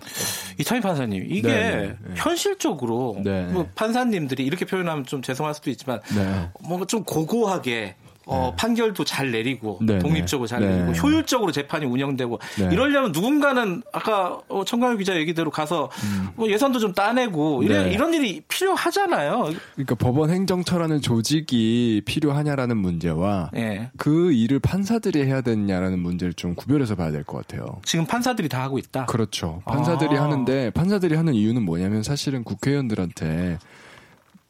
이창희 0.59 0.81
판사님, 0.81 1.25
이게 1.29 1.49
네, 1.49 1.77
네, 1.77 1.97
네. 2.00 2.15
현실적으로 2.15 3.17
네. 3.25 3.47
뭐 3.47 3.69
판사님들이 3.75 4.45
이렇게 4.45 4.65
표현하면 4.65 5.05
좀 5.05 5.21
죄송할 5.21 5.55
수도 5.55 5.71
있지만 5.71 6.00
네. 6.15 6.49
뭔가 6.61 6.87
좀 6.87 7.03
고고하게 7.03 7.97
어, 8.31 8.55
판결도 8.57 9.05
잘 9.05 9.31
내리고 9.31 9.79
네, 9.83 9.99
독립적으로 9.99 10.47
잘 10.47 10.61
네. 10.61 10.69
내리고 10.69 10.93
효율적으로 10.93 11.53
재판이 11.53 11.87
운영되고 11.87 12.39
네. 12.59 12.69
이러려면 12.73 13.13
누군가는 13.13 13.83
아까 13.93 14.39
어, 14.49 14.65
청강효 14.65 14.97
기자 14.99 15.17
얘기대로 15.17 15.51
가서 15.51 15.91
뭐 16.37 16.49
예산도 16.49 16.79
좀 16.79 16.93
따내고 16.93 17.63
이래, 17.63 17.79
음. 17.79 17.85
네. 17.85 17.93
이런 17.93 18.15
일이 18.15 18.41
필요하잖아요. 18.49 19.51
그러니까 19.75 19.95
법원 19.97 20.31
행정처라는 20.31 21.01
조직이 21.01 22.03
필요하냐라는 22.05 22.77
문제와 22.77 23.51
예. 23.57 23.91
그 23.97 24.33
일을 24.33 24.61
판사들이 24.61 25.25
해야 25.25 25.41
되느냐라는 25.41 25.99
문제를 25.99 26.35
좀 26.35 26.55
구별해서 26.55 26.95
봐야 26.95 27.11
될 27.11 27.25
것 27.25 27.37
같아요. 27.47 27.81
지금 27.85 28.07
판사들이 28.07 28.49
다 28.49 28.63
하고 28.63 28.79
있다. 28.79 29.07
그렇죠. 29.07 29.63
판사들이 29.67 30.17
아. 30.17 30.25
하는데 30.25 30.71
판사들이 30.71 31.15
하는 31.17 31.35
이유는 31.35 31.63
뭐냐면 31.65 32.03
사실은 32.03 32.45
국회의원들한테 32.45 33.59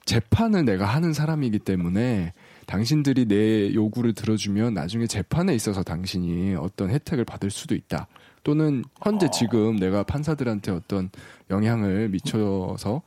재판을 0.04 0.64
내가 0.64 0.86
하는 0.86 1.12
사람이기 1.12 1.58
때문에 1.60 2.32
당신들이 2.70 3.26
내 3.26 3.74
요구를 3.74 4.14
들어주면 4.14 4.74
나중에 4.74 5.08
재판에 5.08 5.56
있어서 5.56 5.82
당신이 5.82 6.54
어떤 6.54 6.88
혜택을 6.90 7.24
받을 7.24 7.50
수도 7.50 7.74
있다. 7.74 8.06
또는 8.44 8.84
현재 9.02 9.28
지금 9.32 9.74
내가 9.74 10.04
판사들한테 10.04 10.70
어떤 10.70 11.10
영향을 11.50 12.08
미쳐서 12.10 13.02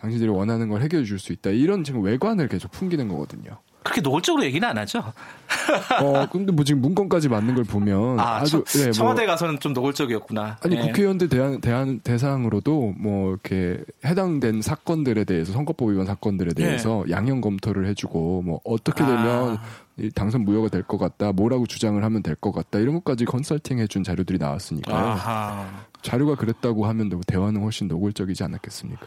당신들이 0.00 0.28
원하는 0.28 0.68
걸 0.68 0.82
해결해 0.82 1.04
줄 1.04 1.20
수 1.20 1.32
있다. 1.32 1.50
이런 1.50 1.84
지금 1.84 2.02
외관을 2.02 2.48
계속 2.48 2.72
풍기는 2.72 3.06
거거든요. 3.06 3.60
그렇게 3.86 4.00
노골적으로 4.00 4.44
얘기는 4.44 4.66
안 4.68 4.76
하죠. 4.78 5.12
어, 6.02 6.26
근데 6.30 6.52
뭐 6.52 6.64
지금 6.64 6.80
문건까지 6.82 7.28
맞는 7.28 7.54
걸 7.54 7.64
보면 7.64 8.18
아, 8.20 8.36
아주 8.38 8.62
청- 8.66 8.80
예, 8.82 8.84
뭐 8.86 8.92
청와대 8.92 9.26
가서는 9.26 9.60
좀 9.60 9.72
노골적이었구나. 9.72 10.58
아니 10.62 10.76
예. 10.76 10.80
국회의원들 10.80 11.28
대한, 11.28 11.60
대한 11.60 12.00
대상으로도 12.00 12.94
뭐 12.98 13.30
이렇게 13.30 13.78
해당된 14.04 14.62
사건들에 14.62 15.24
대해서 15.24 15.52
선거법 15.52 15.90
위반 15.90 16.06
사건들에 16.06 16.52
대해서 16.54 17.04
양형 17.08 17.40
검토를 17.40 17.86
해주고 17.86 18.42
뭐 18.42 18.60
어떻게 18.64 19.04
되면 19.04 19.52
예. 19.52 19.56
아. 19.56 19.62
이 19.98 20.10
당선 20.10 20.42
무효가 20.44 20.68
될 20.68 20.82
것 20.82 20.98
같다, 20.98 21.32
뭐라고 21.32 21.66
주장을 21.66 22.02
하면 22.04 22.22
될 22.22 22.36
것 22.36 22.52
같다 22.52 22.78
이런 22.78 22.94
것까지 22.96 23.24
컨설팅 23.24 23.78
해준 23.78 24.04
자료들이 24.04 24.36
나왔으니까요. 24.38 24.94
아하. 24.94 25.66
자료가 26.02 26.34
그랬다고 26.34 26.84
하면 26.86 27.08
뭐 27.08 27.20
대화는 27.26 27.62
훨씬 27.62 27.88
노골적이지 27.88 28.44
않았겠습니까? 28.44 29.06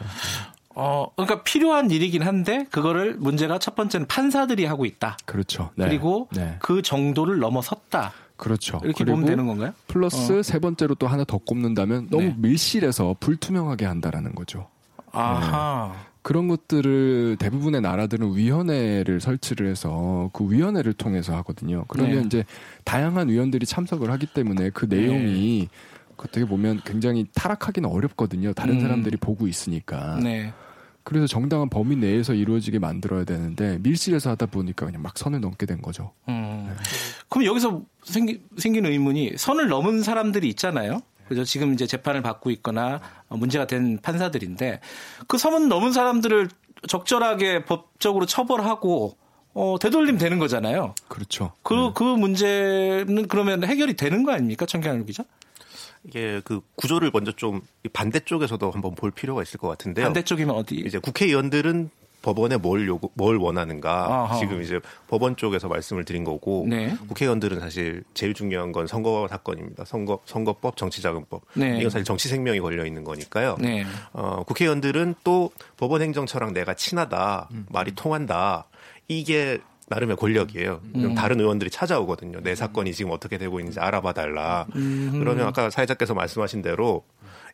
어, 0.82 1.12
그러니까 1.14 1.42
필요한 1.42 1.90
일이긴 1.90 2.22
한데 2.22 2.64
그거를 2.70 3.14
문제가 3.18 3.58
첫 3.58 3.74
번째는 3.74 4.06
판사들이 4.06 4.64
하고 4.64 4.86
있다. 4.86 5.18
그렇죠. 5.26 5.68
네. 5.74 5.84
그리고 5.84 6.28
네. 6.32 6.56
그 6.58 6.80
정도를 6.80 7.38
넘어섰다. 7.38 8.12
그렇죠. 8.38 8.80
이렇게 8.82 9.04
보면 9.04 9.26
되는 9.26 9.46
건가요? 9.46 9.74
플러스 9.88 10.42
세 10.42 10.58
번째로 10.58 10.94
또 10.94 11.06
하나 11.06 11.24
더 11.24 11.36
꼽는다면 11.36 12.08
너무 12.08 12.22
네. 12.22 12.34
밀실해서 12.38 13.16
불투명하게 13.20 13.84
한다라는 13.84 14.34
거죠. 14.34 14.68
아하. 15.12 15.92
그런 16.22 16.48
것들을 16.48 17.36
대부분의 17.38 17.82
나라들은 17.82 18.34
위원회를 18.34 19.20
설치를 19.20 19.68
해서 19.68 20.30
그 20.32 20.50
위원회를 20.50 20.94
통해서 20.94 21.36
하거든요. 21.36 21.84
그러면 21.88 22.20
네. 22.20 22.22
이제 22.24 22.44
다양한 22.84 23.28
위원들이 23.28 23.66
참석을 23.66 24.10
하기 24.12 24.28
때문에 24.28 24.70
그 24.70 24.86
내용이 24.86 25.68
어떻게 26.16 26.46
보면 26.46 26.80
굉장히 26.86 27.26
타락하기는 27.34 27.86
어렵거든요. 27.86 28.54
다른 28.54 28.76
음. 28.76 28.80
사람들이 28.80 29.18
보고 29.18 29.46
있으니까. 29.46 30.18
네. 30.22 30.54
그래서 31.10 31.26
정당한 31.26 31.68
범위 31.68 31.96
내에서 31.96 32.34
이루어지게 32.34 32.78
만들어야 32.78 33.24
되는데 33.24 33.78
밀실에서 33.78 34.30
하다 34.30 34.46
보니까 34.46 34.86
그냥 34.86 35.02
막 35.02 35.18
선을 35.18 35.40
넘게 35.40 35.66
된 35.66 35.82
거죠. 35.82 36.12
음. 36.28 36.72
그럼 37.28 37.46
여기서 37.46 37.82
생기, 38.04 38.40
생기는 38.56 38.88
의문이 38.88 39.32
선을 39.36 39.66
넘은 39.66 40.04
사람들이 40.04 40.48
있잖아요. 40.50 41.00
그죠? 41.26 41.42
지금 41.42 41.74
이제 41.74 41.84
재판을 41.88 42.22
받고 42.22 42.52
있거나 42.52 43.00
어, 43.28 43.36
문제가 43.36 43.66
된 43.66 43.98
판사들인데 44.00 44.78
그 45.26 45.36
선을 45.36 45.66
넘은 45.66 45.90
사람들을 45.90 46.48
적절하게 46.86 47.64
법적으로 47.64 48.24
처벌하고 48.24 49.16
어, 49.52 49.78
되돌림 49.80 50.16
되는 50.16 50.38
거잖아요. 50.38 50.94
그렇죠. 51.08 51.54
그, 51.64 51.92
그 51.92 52.04
문제는 52.04 53.26
그러면 53.26 53.64
해결이 53.64 53.94
되는 53.94 54.22
거 54.22 54.30
아닙니까? 54.30 54.64
청경환 54.64 55.06
기자? 55.06 55.24
이게 56.04 56.40
그 56.44 56.60
구조를 56.76 57.10
먼저 57.12 57.32
좀 57.32 57.60
반대쪽에서도 57.92 58.70
한번 58.70 58.94
볼 58.94 59.10
필요가 59.10 59.42
있을 59.42 59.58
것 59.58 59.68
같은데요. 59.68 60.06
반대쪽이면 60.06 60.54
어디? 60.54 60.76
이제 60.76 60.98
국회의원들은 60.98 61.90
법원에 62.22 62.56
뭘 62.58 62.86
요구, 62.86 63.10
뭘 63.14 63.36
원하는가 63.36 64.24
아하. 64.24 64.38
지금 64.38 64.62
이제 64.62 64.78
법원 65.08 65.36
쪽에서 65.36 65.68
말씀을 65.68 66.04
드린 66.04 66.24
거고 66.24 66.66
네. 66.68 66.94
국회의원들은 67.08 67.60
사실 67.60 68.04
제일 68.12 68.34
중요한 68.34 68.72
건 68.72 68.86
선거 68.86 69.26
사건입니다. 69.28 69.84
선거 69.86 70.20
선거법, 70.26 70.76
정치자금법 70.76 71.42
네. 71.54 71.78
이건 71.78 71.90
사실 71.90 72.04
정치 72.04 72.28
생명이 72.28 72.60
걸려 72.60 72.84
있는 72.84 73.04
거니까요. 73.04 73.56
네. 73.60 73.84
어, 74.12 74.42
국회의원들은 74.46 75.14
또 75.24 75.50
법원 75.78 76.02
행정처랑 76.02 76.52
내가 76.52 76.74
친하다, 76.74 77.48
음. 77.52 77.66
말이 77.70 77.94
통한다 77.94 78.66
이게 79.08 79.58
나름의 79.90 80.16
권력이에요. 80.16 80.80
음. 80.82 80.92
그럼 80.92 81.14
다른 81.14 81.40
의원들이 81.40 81.68
찾아오거든요. 81.70 82.40
내 82.42 82.54
사건이 82.54 82.94
지금 82.94 83.10
어떻게 83.10 83.38
되고 83.38 83.58
있는지 83.58 83.80
알아봐 83.80 84.12
달라. 84.12 84.66
음. 84.76 85.10
그러면 85.18 85.48
아까 85.48 85.68
사회자께서 85.68 86.14
말씀하신 86.14 86.62
대로 86.62 87.04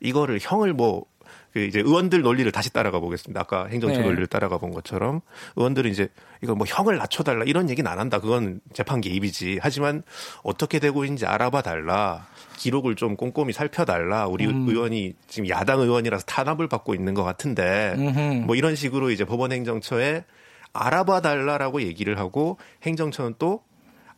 이거를 0.00 0.38
형을 0.40 0.74
뭐그 0.74 1.60
이제 1.66 1.80
의원들 1.80 2.20
논리를 2.20 2.50
다시 2.52 2.70
따라가 2.70 3.00
보겠습니다. 3.00 3.40
아까 3.40 3.66
행정처 3.66 4.00
네. 4.00 4.04
논리를 4.04 4.26
따라가 4.26 4.58
본 4.58 4.72
것처럼 4.72 5.22
의원들은 5.56 5.90
이제 5.90 6.08
이거 6.42 6.54
뭐 6.54 6.66
형을 6.68 6.98
낮춰달라 6.98 7.44
이런 7.46 7.70
얘기는 7.70 7.90
안 7.90 7.98
한다. 7.98 8.20
그건 8.20 8.60
재판 8.74 9.00
개입이지. 9.00 9.60
하지만 9.62 10.02
어떻게 10.42 10.78
되고 10.78 11.04
있는지 11.04 11.24
알아봐 11.24 11.62
달라. 11.62 12.26
기록을 12.58 12.96
좀 12.96 13.16
꼼꼼히 13.16 13.54
살펴달라. 13.54 14.26
우리 14.26 14.46
음. 14.46 14.68
의원이 14.68 15.14
지금 15.26 15.48
야당 15.48 15.80
의원이라서 15.80 16.26
탄압을 16.26 16.68
받고 16.68 16.94
있는 16.94 17.14
것 17.14 17.24
같은데 17.24 17.94
음흠. 17.96 18.44
뭐 18.46 18.56
이런 18.56 18.74
식으로 18.74 19.10
이제 19.10 19.24
법원행정처에 19.24 20.24
알아봐 20.76 21.20
달라라고 21.20 21.82
얘기를 21.82 22.18
하고 22.18 22.58
행정처는 22.82 23.34
또 23.38 23.62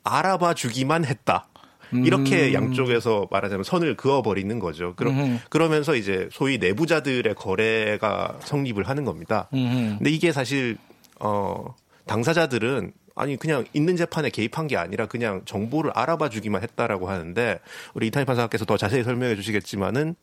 알아봐 0.04 0.54
주기만 0.54 1.04
했다. 1.04 1.48
이렇게 1.92 2.52
양쪽에서 2.52 3.28
말하자면 3.30 3.64
선을 3.64 3.96
그어버리는 3.96 4.58
거죠. 4.58 4.94
그러. 4.96 5.10
그러면서 5.48 5.94
이제 5.94 6.28
소위 6.32 6.58
내부자들의 6.58 7.34
거래가 7.34 8.38
성립을 8.40 8.88
하는 8.88 9.04
겁니다. 9.04 9.48
음흠. 9.54 9.96
근데 9.98 10.10
이게 10.10 10.32
사실 10.32 10.76
어 11.18 11.74
당사자들은 12.06 12.92
아니 13.14 13.36
그냥 13.36 13.64
있는 13.72 13.96
재판에 13.96 14.30
개입한 14.30 14.66
게 14.68 14.76
아니라 14.76 15.06
그냥 15.06 15.42
정보를 15.44 15.90
알아봐 15.94 16.28
주기만 16.28 16.62
했다라고 16.62 17.08
하는데 17.08 17.58
우리 17.94 18.06
이탄희 18.08 18.24
판사께서 18.26 18.64
더 18.64 18.76
자세히 18.76 19.02
설명해 19.02 19.34
주시겠지만은 19.36 20.14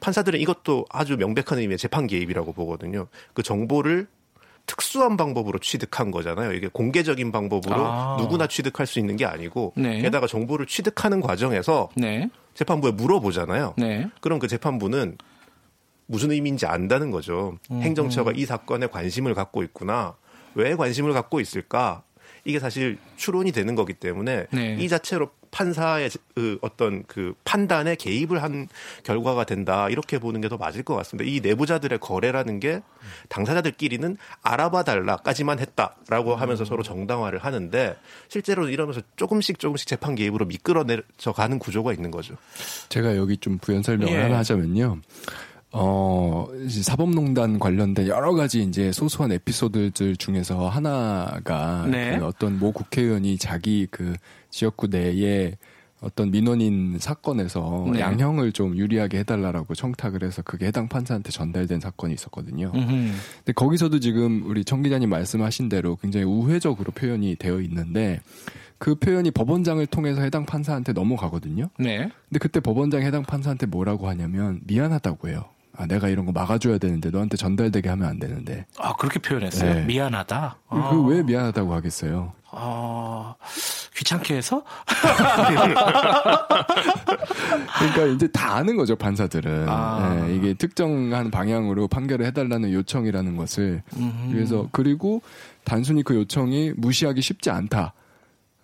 판사들은 0.00 0.40
이것도 0.40 0.86
아주 0.90 1.16
명백한 1.16 1.58
의미의 1.58 1.78
재판 1.78 2.06
개입이라고 2.06 2.52
보거든요. 2.52 3.08
그 3.32 3.42
정보를 3.42 4.06
특수한 4.66 5.16
방법으로 5.16 5.58
취득한 5.58 6.10
거잖아요. 6.10 6.52
이게 6.52 6.68
공개적인 6.68 7.32
방법으로 7.32 7.76
아. 7.76 8.16
누구나 8.18 8.46
취득할 8.46 8.86
수 8.86 8.98
있는 8.98 9.16
게 9.16 9.24
아니고 9.26 9.74
네. 9.76 10.00
게다가 10.00 10.26
정보를 10.26 10.66
취득하는 10.66 11.20
과정에서 11.20 11.90
네. 11.96 12.30
재판부에 12.54 12.92
물어보잖아요. 12.92 13.74
네. 13.76 14.08
그럼 14.20 14.38
그 14.38 14.48
재판부는 14.48 15.18
무슨 16.06 16.30
의미인지 16.30 16.66
안다는 16.66 17.10
거죠. 17.10 17.58
음, 17.70 17.82
행정처가 17.82 18.30
음. 18.30 18.36
이 18.36 18.44
사건에 18.44 18.86
관심을 18.86 19.34
갖고 19.34 19.62
있구나. 19.62 20.16
왜 20.54 20.74
관심을 20.76 21.12
갖고 21.12 21.40
있을까? 21.40 22.02
이게 22.44 22.58
사실 22.58 22.98
추론이 23.16 23.52
되는 23.52 23.74
거기 23.74 23.94
때문에 23.94 24.46
네. 24.50 24.76
이 24.78 24.88
자체로 24.88 25.30
판사의 25.54 26.10
그 26.34 26.58
어떤 26.62 27.04
그 27.06 27.34
판단에 27.44 27.94
개입을 27.94 28.42
한 28.42 28.66
결과가 29.04 29.44
된다 29.44 29.88
이렇게 29.88 30.18
보는 30.18 30.40
게 30.40 30.48
더 30.48 30.56
맞을 30.56 30.82
것 30.82 30.94
같습니다. 30.96 31.30
이 31.30 31.40
내부자들의 31.40 31.98
거래라는 32.00 32.60
게 32.60 32.82
당사자들끼리는 33.28 34.16
알아봐 34.42 34.82
달라까지만 34.82 35.58
했다라고 35.60 36.34
하면서 36.34 36.64
서로 36.64 36.82
정당화를 36.82 37.38
하는데 37.38 37.96
실제로 38.28 38.68
이러면서 38.68 39.00
조금씩 39.16 39.58
조금씩 39.58 39.86
재판 39.86 40.14
개입으로 40.14 40.44
미끄러져 40.46 41.32
가는 41.34 41.58
구조가 41.58 41.92
있는 41.92 42.10
거죠. 42.10 42.36
제가 42.88 43.16
여기 43.16 43.36
좀 43.36 43.58
부연 43.58 43.82
설명을 43.82 44.12
예. 44.12 44.22
하나 44.22 44.38
하자면요. 44.38 44.98
어, 45.76 46.46
사법농단 46.68 47.58
관련된 47.58 48.06
여러 48.06 48.32
가지 48.34 48.62
이제 48.62 48.92
소소한 48.92 49.32
에피소드들 49.32 50.16
중에서 50.16 50.68
하나가 50.68 51.86
네. 51.90 52.16
그 52.16 52.24
어떤 52.24 52.60
모 52.60 52.70
국회의원이 52.70 53.38
자기 53.38 53.88
그 53.90 54.14
지역구 54.50 54.86
내에 54.86 55.56
어떤 56.00 56.30
민원인 56.30 56.98
사건에서 57.00 57.88
네. 57.92 58.00
양형을 58.00 58.52
좀 58.52 58.76
유리하게 58.76 59.20
해달라라고 59.20 59.74
청탁을 59.74 60.22
해서 60.22 60.42
그게 60.42 60.66
해당 60.66 60.86
판사한테 60.86 61.30
전달된 61.32 61.80
사건이 61.80 62.14
있었거든요. 62.14 62.70
음흠. 62.74 63.12
근데 63.38 63.52
거기서도 63.54 63.98
지금 63.98 64.44
우리 64.46 64.64
청 64.64 64.82
기자님 64.82 65.08
말씀하신 65.10 65.68
대로 65.68 65.96
굉장히 65.96 66.24
우회적으로 66.24 66.92
표현이 66.92 67.36
되어 67.36 67.60
있는데 67.62 68.20
그 68.78 68.94
표현이 68.94 69.30
법원장을 69.30 69.84
통해서 69.86 70.20
해당 70.20 70.44
판사한테 70.44 70.92
넘어가거든요. 70.92 71.70
네. 71.78 72.10
근데 72.28 72.38
그때 72.38 72.60
법원장이 72.60 73.04
해당 73.04 73.22
판사한테 73.22 73.66
뭐라고 73.66 74.06
하냐면 74.08 74.60
미안하다고 74.64 75.28
해요. 75.30 75.46
아, 75.76 75.86
내가 75.86 76.08
이런 76.08 76.24
거 76.24 76.32
막아줘야 76.32 76.78
되는데 76.78 77.10
너한테 77.10 77.36
전달되게 77.36 77.88
하면 77.88 78.08
안 78.08 78.18
되는데. 78.18 78.66
아 78.78 78.92
그렇게 78.94 79.18
표현했어요. 79.18 79.74
네. 79.74 79.84
미안하다. 79.84 80.56
아. 80.68 80.90
그왜 80.90 81.22
미안하다고 81.24 81.74
하겠어요? 81.74 82.32
아 82.50 83.34
귀찮게 83.96 84.36
해서? 84.36 84.62
그러니까 87.78 88.04
이제 88.14 88.28
다 88.28 88.54
아는 88.56 88.76
거죠 88.76 88.94
판사들은. 88.94 89.68
아. 89.68 90.24
네, 90.26 90.36
이게 90.36 90.54
특정한 90.54 91.30
방향으로 91.30 91.88
판결을 91.88 92.24
해달라는 92.26 92.72
요청이라는 92.72 93.36
것을. 93.36 93.82
음흠. 93.96 94.32
그래서 94.32 94.68
그리고 94.70 95.22
단순히 95.64 96.02
그 96.04 96.14
요청이 96.14 96.74
무시하기 96.76 97.20
쉽지 97.20 97.50
않다. 97.50 97.92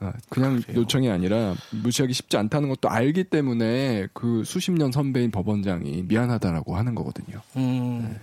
아, 0.01 0.13
그냥 0.29 0.61
그래요. 0.63 0.81
요청이 0.81 1.11
아니라 1.11 1.55
무시하기 1.71 2.13
쉽지 2.13 2.37
않다는 2.37 2.69
것도 2.71 2.89
알기 2.89 3.25
때문에 3.25 4.09
그 4.13 4.43
수십 4.45 4.73
년 4.73 4.91
선배인 4.91 5.31
법원장이 5.31 6.05
미안하다라고 6.09 6.77
하는 6.77 6.95
거거든요. 6.95 7.41
음, 7.57 8.09
네. 8.11 8.21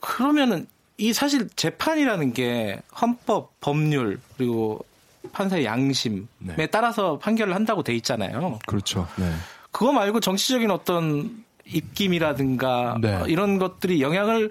그러면은 0.00 0.66
이 0.96 1.12
사실 1.12 1.48
재판이라는 1.54 2.32
게 2.32 2.82
헌법, 3.00 3.58
법률 3.60 4.20
그리고 4.36 4.84
판사의 5.32 5.64
양심에 5.64 6.22
네. 6.38 6.66
따라서 6.66 7.18
판결을 7.18 7.54
한다고 7.54 7.82
돼 7.82 7.94
있잖아요. 7.94 8.58
그렇죠. 8.66 9.06
네. 9.16 9.32
그거 9.70 9.92
말고 9.92 10.20
정치적인 10.20 10.70
어떤 10.70 11.44
입김이라든가 11.66 12.98
네. 13.00 13.22
이런 13.28 13.58
것들이 13.58 14.00
영향을 14.00 14.50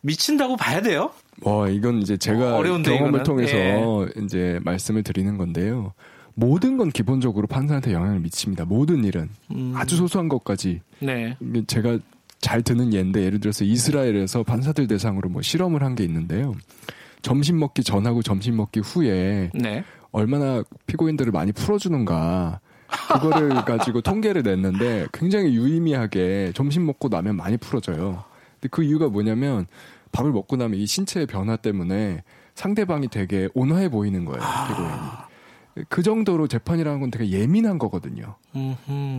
미친다고 0.00 0.56
봐야 0.56 0.82
돼요? 0.82 1.12
어, 1.42 1.68
이건 1.68 2.00
이제 2.02 2.16
제가 2.16 2.56
어려운데, 2.56 2.90
경험을 2.90 3.20
이거는? 3.20 3.24
통해서 3.24 3.56
예. 3.56 4.22
이제 4.24 4.58
말씀을 4.64 5.02
드리는 5.02 5.36
건데요. 5.36 5.92
모든 6.34 6.76
건 6.76 6.90
기본적으로 6.90 7.46
판사한테 7.46 7.92
영향을 7.92 8.20
미칩니다. 8.20 8.64
모든 8.64 9.04
일은 9.04 9.28
음. 9.52 9.72
아주 9.76 9.96
소소한 9.96 10.28
것까지. 10.28 10.80
네. 11.00 11.36
제가 11.66 11.98
잘 12.40 12.60
드는 12.62 12.92
예인데 12.92 13.22
예를 13.24 13.40
들어서 13.40 13.64
이스라엘에서 13.64 14.42
판사들 14.42 14.86
대상으로 14.86 15.28
뭐 15.30 15.42
실험을 15.42 15.82
한 15.82 15.94
게 15.94 16.04
있는데요. 16.04 16.54
점심 17.22 17.58
먹기 17.58 17.82
전하고 17.84 18.22
점심 18.22 18.56
먹기 18.56 18.80
후에 18.80 19.50
네. 19.54 19.84
얼마나 20.12 20.62
피고인들을 20.86 21.32
많이 21.32 21.52
풀어주는가 21.52 22.60
그거를 23.12 23.48
가지고 23.64 24.00
통계를 24.02 24.42
냈는데 24.42 25.06
굉장히 25.12 25.54
유의미하게 25.54 26.52
점심 26.54 26.84
먹고 26.86 27.08
나면 27.08 27.36
많이 27.36 27.56
풀어져요. 27.56 28.24
근데 28.64 28.68
그 28.70 28.82
이유가 28.82 29.08
뭐냐면 29.08 29.66
밥을 30.12 30.32
먹고 30.32 30.56
나면 30.56 30.78
이 30.80 30.86
신체의 30.86 31.26
변화 31.26 31.56
때문에 31.56 32.22
상대방이 32.54 33.08
되게 33.08 33.48
온화해 33.52 33.90
보이는 33.90 34.24
거예요, 34.24 34.40
아. 34.42 34.68
피고인이. 34.68 35.86
그 35.88 36.02
정도로 36.02 36.46
재판이라는 36.46 37.00
건 37.00 37.10
되게 37.10 37.30
예민한 37.30 37.78
거거든요. 37.78 38.36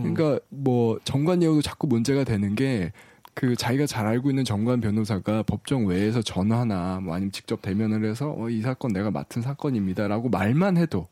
그러니까 0.02 0.40
뭐 0.48 0.98
정관 1.04 1.42
예우도 1.42 1.62
자꾸 1.62 1.86
문제가 1.86 2.24
되는 2.24 2.54
게 2.54 2.92
그 3.36 3.54
자기가 3.54 3.84
잘 3.84 4.06
알고 4.06 4.30
있는 4.30 4.44
정관 4.44 4.80
변호사가 4.80 5.42
법정 5.42 5.84
외에서 5.84 6.22
전화나 6.22 7.00
뭐 7.02 7.14
아니면 7.14 7.30
직접 7.32 7.60
대면을 7.60 8.08
해서 8.08 8.34
어, 8.34 8.48
이 8.48 8.62
사건 8.62 8.94
내가 8.94 9.10
맡은 9.10 9.42
사건입니다라고 9.42 10.30
말만 10.30 10.78
해도 10.78 11.06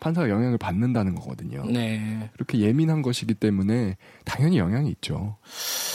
판사가 0.00 0.28
영향을 0.28 0.58
받는다는 0.58 1.14
거거든요. 1.14 1.64
네. 1.64 2.30
그렇게 2.32 2.58
예민한 2.58 3.00
것이기 3.00 3.34
때문에 3.34 3.96
당연히 4.24 4.58
영향이 4.58 4.90
있죠. 4.90 5.36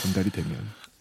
전달이 0.03 0.29
되면. 0.29 0.55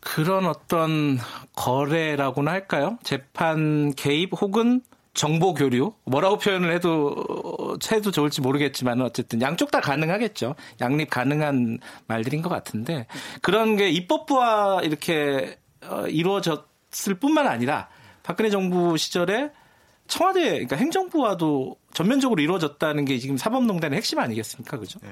그런 0.07 0.47
어떤 0.47 1.19
거래라고나 1.57 2.53
할까요? 2.53 2.97
재판 3.03 3.93
개입 3.97 4.41
혹은 4.41 4.81
정보 5.15 5.53
교류 5.53 5.95
뭐라고 6.05 6.39
표현을 6.39 6.73
해도 6.73 7.77
해도 7.91 8.11
좋을지 8.13 8.41
모르겠지만 8.41 9.01
어쨌든 9.01 9.43
양쪽 9.43 9.73
다 9.73 9.81
가능하겠죠. 9.81 10.55
양립 10.81 11.11
가능한 11.11 11.81
말들인 12.07 12.41
것 12.41 12.49
같은데 12.49 13.09
그런 13.43 13.77
게 13.77 13.91
입법부와 13.91 14.83
이렇게 14.85 15.59
어, 15.85 16.07
이루어졌을 16.07 17.15
뿐만 17.19 17.49
아니라 17.49 17.89
박근혜 18.23 18.49
정부 18.49 18.97
시절에 18.97 19.51
청와대, 20.09 20.51
그러니까 20.51 20.77
행정부와도 20.77 21.77
전면적으로 21.93 22.43
이루어졌다는 22.43 23.05
게 23.05 23.19
지금 23.19 23.37
사법농단의 23.37 23.97
핵심 23.97 24.19
아니겠습니까? 24.19 24.79
그죠? 24.79 24.99
네. 25.03 25.09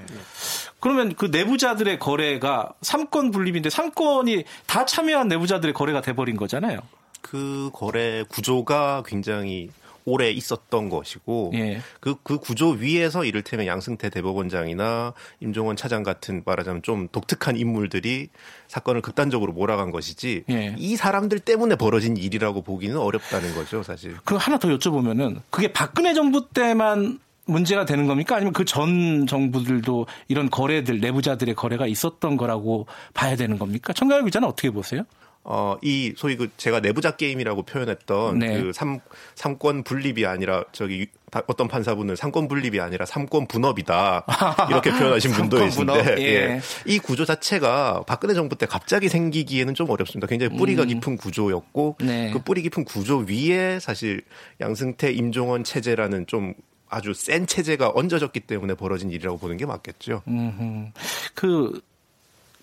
그러면 0.80 1.14
그 1.14 1.26
내부자들의 1.26 1.98
거래가 1.98 2.74
삼권 2.82 3.30
분립인데 3.30 3.70
삼권이 3.70 4.44
다 4.66 4.84
참여한 4.84 5.28
내부자들의 5.28 5.72
거래가 5.74 6.00
돼버린 6.00 6.36
거잖아요. 6.36 6.78
그 7.22 7.70
거래 7.72 8.22
구조가 8.28 9.04
굉장히 9.06 9.70
오래 10.06 10.30
있었던 10.30 10.88
것이고 10.90 11.52
예. 11.54 11.80
그, 12.00 12.16
그 12.22 12.38
구조 12.38 12.70
위에서 12.70 13.24
이를테면 13.24 13.66
양승태 13.66 14.10
대법원장이나 14.10 15.14
임종원 15.40 15.76
차장 15.76 16.02
같은 16.02 16.42
말하자면 16.44 16.82
좀 16.82 17.08
독특한 17.08 17.56
인물들이 17.56 18.28
사건을 18.68 19.00
극단적으로 19.00 19.52
몰아간 19.52 19.90
것이지 19.90 20.44
예. 20.50 20.74
이 20.78 20.96
사람들 20.96 21.40
때문에 21.40 21.76
벌어진 21.76 22.16
일이라고 22.16 22.62
보기는 22.62 22.96
어렵다는 22.96 23.54
거죠 23.54 23.82
사실. 23.82 24.16
그 24.24 24.34
하나 24.36 24.58
더 24.58 24.68
여쭤보면은 24.68 25.40
그게 25.50 25.72
박근혜 25.72 26.12
정부 26.14 26.48
때만 26.50 27.18
문제가 27.46 27.84
되는 27.84 28.06
겁니까? 28.06 28.36
아니면 28.36 28.52
그 28.54 28.64
전 28.64 29.26
정부들도 29.26 30.06
이런 30.28 30.48
거래들 30.50 31.00
내부자들의 31.00 31.54
거래가 31.54 31.86
있었던 31.86 32.36
거라고 32.36 32.86
봐야 33.12 33.36
되는 33.36 33.58
겁니까? 33.58 33.92
청가열 33.92 34.24
기자는 34.24 34.48
어떻게 34.48 34.70
보세요? 34.70 35.02
어, 35.46 35.76
이 35.82 36.14
소위 36.16 36.36
그 36.36 36.48
제가 36.56 36.80
내부자 36.80 37.16
게임이라고 37.16 37.64
표현했던 37.64 38.38
네. 38.38 38.60
그 38.60 38.72
삼, 38.72 39.00
삼권 39.34 39.84
분립이 39.84 40.24
아니라 40.24 40.64
저기 40.72 41.08
어떤 41.46 41.68
판사분은 41.68 42.16
삼권 42.16 42.48
분립이 42.48 42.80
아니라 42.80 43.04
삼권 43.04 43.48
분업이다. 43.48 44.24
이렇게 44.70 44.90
표현하신 44.90 45.32
분도 45.32 45.58
계신데 45.58 46.16
예. 46.18 46.22
예. 46.22 46.60
이 46.86 46.98
구조 46.98 47.26
자체가 47.26 48.04
박근혜 48.06 48.32
정부 48.32 48.56
때 48.56 48.64
갑자기 48.64 49.10
생기기에는 49.10 49.74
좀 49.74 49.90
어렵습니다. 49.90 50.26
굉장히 50.26 50.56
뿌리가 50.56 50.84
음. 50.84 50.88
깊은 50.88 51.16
구조였고 51.18 51.98
네. 52.00 52.30
그 52.32 52.38
뿌리 52.38 52.62
깊은 52.62 52.84
구조 52.84 53.18
위에 53.28 53.78
사실 53.80 54.22
양승태 54.62 55.12
임종원 55.12 55.64
체제라는 55.64 56.26
좀 56.26 56.54
아주 56.88 57.12
센 57.12 57.46
체제가 57.46 57.92
얹어졌기 57.94 58.40
때문에 58.40 58.74
벌어진 58.74 59.10
일이라고 59.10 59.36
보는 59.38 59.56
게 59.58 59.66
맞겠죠. 59.66 60.22
음흠. 60.26 60.92
그 61.34 61.80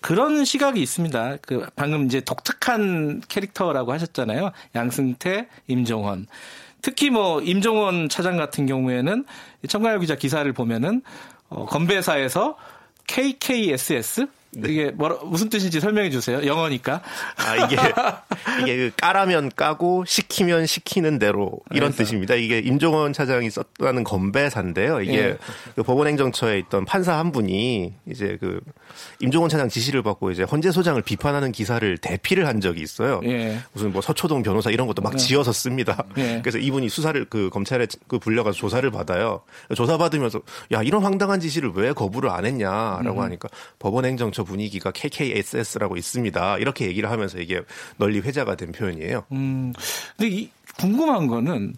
그런 0.02 0.44
시각이 0.44 0.82
있습니다. 0.82 1.38
그 1.42 1.66
방금 1.74 2.04
이제 2.04 2.20
독특한 2.20 3.22
캐릭터라고 3.28 3.92
하셨잖아요. 3.92 4.52
양승태, 4.74 5.48
임종원. 5.68 6.26
특히 6.82 7.10
뭐 7.10 7.40
임종원 7.40 8.08
차장 8.08 8.36
같은 8.36 8.66
경우에는 8.66 9.24
청가열 9.68 10.00
기자 10.00 10.16
기사를 10.16 10.52
보면은 10.52 11.02
어, 11.48 11.66
건배사에서 11.66 12.56
KKSS 13.06 14.26
이게 14.54 14.90
뭐라, 14.90 15.16
무슨 15.24 15.48
뜻인지 15.48 15.80
설명해 15.80 16.10
주세요. 16.10 16.44
영어니까. 16.44 17.00
아 17.36 17.56
이게 17.56 17.76
이게 18.60 18.76
그 18.76 18.90
까라면 19.00 19.52
까고 19.56 20.04
시키면 20.06 20.66
시키는 20.66 21.18
대로 21.18 21.60
이런 21.70 21.90
그래서. 21.90 22.04
뜻입니다. 22.04 22.34
이게 22.34 22.58
임종원 22.58 23.14
차장이 23.14 23.48
썼다는 23.48 24.04
건배사인데요. 24.04 25.00
이게 25.00 25.18
예. 25.18 25.38
그 25.74 25.82
법원행정처에 25.82 26.58
있던 26.58 26.84
판사 26.84 27.16
한 27.16 27.32
분이 27.32 27.94
이제 28.06 28.36
그 28.40 28.60
임종원 29.20 29.48
차장 29.48 29.70
지시를 29.70 30.02
받고 30.02 30.30
이제 30.32 30.42
헌재 30.42 30.70
소장을 30.70 31.00
비판하는 31.00 31.50
기사를 31.50 31.96
대피를 31.96 32.46
한 32.46 32.60
적이 32.60 32.82
있어요. 32.82 33.22
예. 33.24 33.58
무슨 33.72 33.90
뭐 33.90 34.02
서초동 34.02 34.42
변호사 34.42 34.70
이런 34.70 34.86
것도 34.86 35.00
막 35.00 35.16
지어서 35.16 35.52
씁니다. 35.52 36.04
예. 36.18 36.40
그래서 36.42 36.58
이분이 36.58 36.90
수사를 36.90 37.24
그 37.30 37.48
검찰에 37.50 37.86
그 38.06 38.18
불려가서 38.18 38.58
조사를 38.58 38.90
받아요. 38.90 39.40
조사 39.74 39.96
받으면서 39.96 40.42
야 40.72 40.82
이런 40.82 41.02
황당한 41.02 41.40
지시를 41.40 41.72
왜 41.74 41.94
거부를 41.94 42.28
안 42.28 42.44
했냐라고 42.44 43.20
음. 43.20 43.24
하니까 43.24 43.48
법원행정처 43.78 44.41
분위기가 44.44 44.90
KKSS라고 44.90 45.96
있습니다. 45.96 46.58
이렇게 46.58 46.86
얘기를 46.86 47.10
하면서 47.10 47.38
이게 47.38 47.60
널리 47.96 48.20
회자가 48.20 48.56
된 48.56 48.72
표현이에요. 48.72 49.24
음, 49.32 49.72
근데 50.16 50.34
이, 50.34 50.50
궁금한 50.78 51.26
거는, 51.26 51.74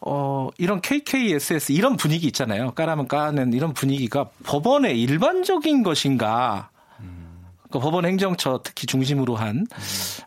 어, 0.00 0.48
이런 0.58 0.80
KKSS 0.80 1.72
이런 1.72 1.96
분위기 1.96 2.26
있잖아요. 2.28 2.72
까라면 2.72 3.08
까는 3.08 3.52
이런 3.52 3.74
분위기가 3.74 4.30
법원의 4.44 5.00
일반적인 5.00 5.82
것인가? 5.82 6.70
그러니까 7.70 7.84
법원 7.84 8.04
행정처 8.04 8.60
특히 8.64 8.86
중심으로 8.86 9.36
한 9.36 9.66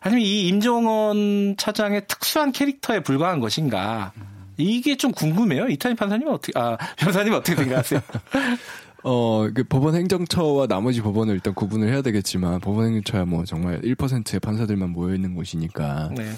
아니면 0.00 0.24
이 0.24 0.48
임종원 0.48 1.56
차장의 1.58 2.06
특수한 2.08 2.52
캐릭터에 2.52 3.00
불과한 3.00 3.38
것인가? 3.40 4.12
이게 4.56 4.96
좀 4.96 5.12
궁금해요. 5.12 5.68
이탄희 5.68 5.96
판사님은 5.96 6.32
어떻게, 6.32 6.58
아, 6.58 6.76
변호사님은 6.96 7.38
어떻게 7.38 7.56
생각하세요? 7.56 8.00
어, 9.06 9.48
그 9.52 9.62
법원 9.64 9.94
행정처와 9.94 10.66
나머지 10.66 11.02
법원을 11.02 11.34
일단 11.34 11.52
구분을 11.52 11.88
해야 11.88 12.00
되겠지만 12.00 12.60
법원 12.60 12.86
행정처야 12.86 13.26
뭐 13.26 13.44
정말 13.44 13.80
1%의 13.82 14.40
판사들만 14.40 14.90
모여 14.90 15.14
있는 15.14 15.34
곳이니까 15.34 16.10
네. 16.16 16.32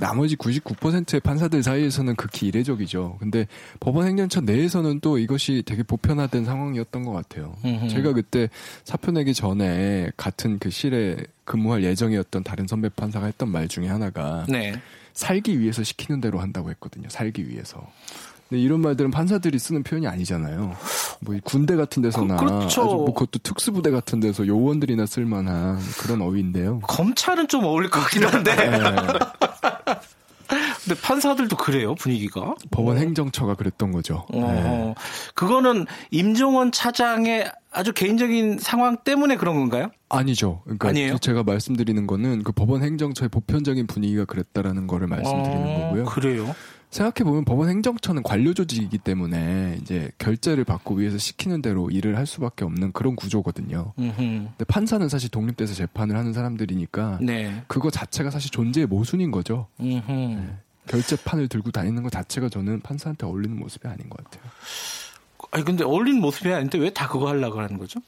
나머지 0.00 0.34
99%의 0.36 1.20
판사들 1.20 1.62
사이에서는 1.62 2.16
극히 2.16 2.46
이례적이죠. 2.48 3.18
근데 3.20 3.46
법원 3.80 4.06
행정처 4.06 4.40
내에서는 4.40 5.00
또 5.00 5.18
이것이 5.18 5.62
되게 5.66 5.82
보편화된 5.82 6.46
상황이었던 6.46 7.04
것 7.04 7.12
같아요. 7.12 7.54
음흠. 7.66 7.88
제가 7.88 8.14
그때 8.14 8.48
사표 8.84 9.12
내기 9.12 9.34
전에 9.34 10.10
같은 10.16 10.58
그 10.58 10.70
실에 10.70 11.18
근무할 11.44 11.84
예정이었던 11.84 12.44
다른 12.44 12.66
선배 12.66 12.88
판사가 12.88 13.26
했던 13.26 13.50
말 13.50 13.68
중에 13.68 13.88
하나가 13.88 14.46
네. 14.48 14.74
살기 15.12 15.60
위해서 15.60 15.82
시키는 15.82 16.22
대로 16.22 16.40
한다고 16.40 16.70
했거든요. 16.70 17.08
살기 17.10 17.48
위해서. 17.48 17.86
근데 18.48 18.62
이런 18.62 18.80
말들은 18.80 19.10
판사들이 19.10 19.58
쓰는 19.58 19.82
표현이 19.82 20.06
아니잖아요. 20.06 20.76
뭐이 21.20 21.40
군대 21.42 21.74
같은 21.76 22.02
데서나 22.02 22.36
그- 22.36 22.44
그렇죠. 22.46 22.82
아주 22.82 22.94
뭐 22.94 23.06
그것도 23.06 23.40
특수부대 23.42 23.90
같은 23.90 24.20
데서 24.20 24.46
요원들이나 24.46 25.06
쓸만한 25.06 25.78
그런 25.98 26.22
어휘인데요. 26.22 26.80
검찰은 26.80 27.48
좀 27.48 27.64
어울릴 27.64 27.90
것 27.90 28.00
같긴 28.00 28.24
한데. 28.24 28.54
네. 28.54 28.78
근데 30.84 31.00
판사들도 31.02 31.56
그래요, 31.56 31.96
분위기가. 31.96 32.54
법원 32.70 32.98
행정처가 32.98 33.54
그랬던 33.56 33.90
거죠. 33.90 34.24
네. 34.30 34.38
어, 34.42 34.94
그거는 35.34 35.86
임종원 36.12 36.70
차장의 36.70 37.50
아주 37.72 37.92
개인적인 37.92 38.58
상황 38.60 38.96
때문에 38.98 39.36
그런 39.36 39.56
건가요? 39.56 39.88
아니죠. 40.08 40.60
그러니까 40.62 40.90
아니에요? 40.90 41.18
제가 41.18 41.42
말씀드리는 41.42 42.06
거는 42.06 42.44
그 42.44 42.52
법원 42.52 42.84
행정처의 42.84 43.28
보편적인 43.30 43.88
분위기가 43.88 44.24
그랬다라는 44.24 44.86
거를 44.86 45.08
말씀드리는 45.08 45.62
어, 45.66 45.80
거고요. 45.88 46.04
그래요. 46.04 46.54
생각해 46.90 47.24
보면 47.28 47.44
법원 47.44 47.68
행정처는 47.68 48.22
관료 48.22 48.54
조직이기 48.54 48.98
때문에 48.98 49.78
이제 49.82 50.10
결재를 50.18 50.64
받고 50.64 50.94
위에서 50.94 51.18
시키는 51.18 51.60
대로 51.60 51.90
일을 51.90 52.16
할 52.16 52.26
수밖에 52.26 52.64
없는 52.64 52.92
그런 52.92 53.16
구조거든요. 53.16 53.92
음흠. 53.98 54.14
근데 54.16 54.64
판사는 54.66 55.06
사실 55.08 55.28
독립돼서 55.28 55.74
재판을 55.74 56.16
하는 56.16 56.32
사람들이니까 56.32 57.18
네. 57.20 57.64
그거 57.66 57.90
자체가 57.90 58.30
사실 58.30 58.50
존재의 58.50 58.86
모순인 58.86 59.30
거죠. 59.30 59.66
음흠. 59.80 60.38
결재판을 60.86 61.48
들고 61.48 61.70
다니는 61.72 62.02
것 62.04 62.12
자체가 62.12 62.48
저는 62.48 62.80
판사한테 62.80 63.26
어울리는 63.26 63.58
모습이 63.58 63.88
아닌 63.88 64.08
것 64.08 64.22
같아요. 64.24 64.50
아니 65.50 65.64
근데 65.64 65.84
어울리는 65.84 66.20
모습이 66.20 66.52
아닌데 66.52 66.78
왜 66.78 66.90
다 66.90 67.08
그거 67.08 67.28
하려고 67.28 67.60
하는 67.60 67.76
거죠? 67.76 68.00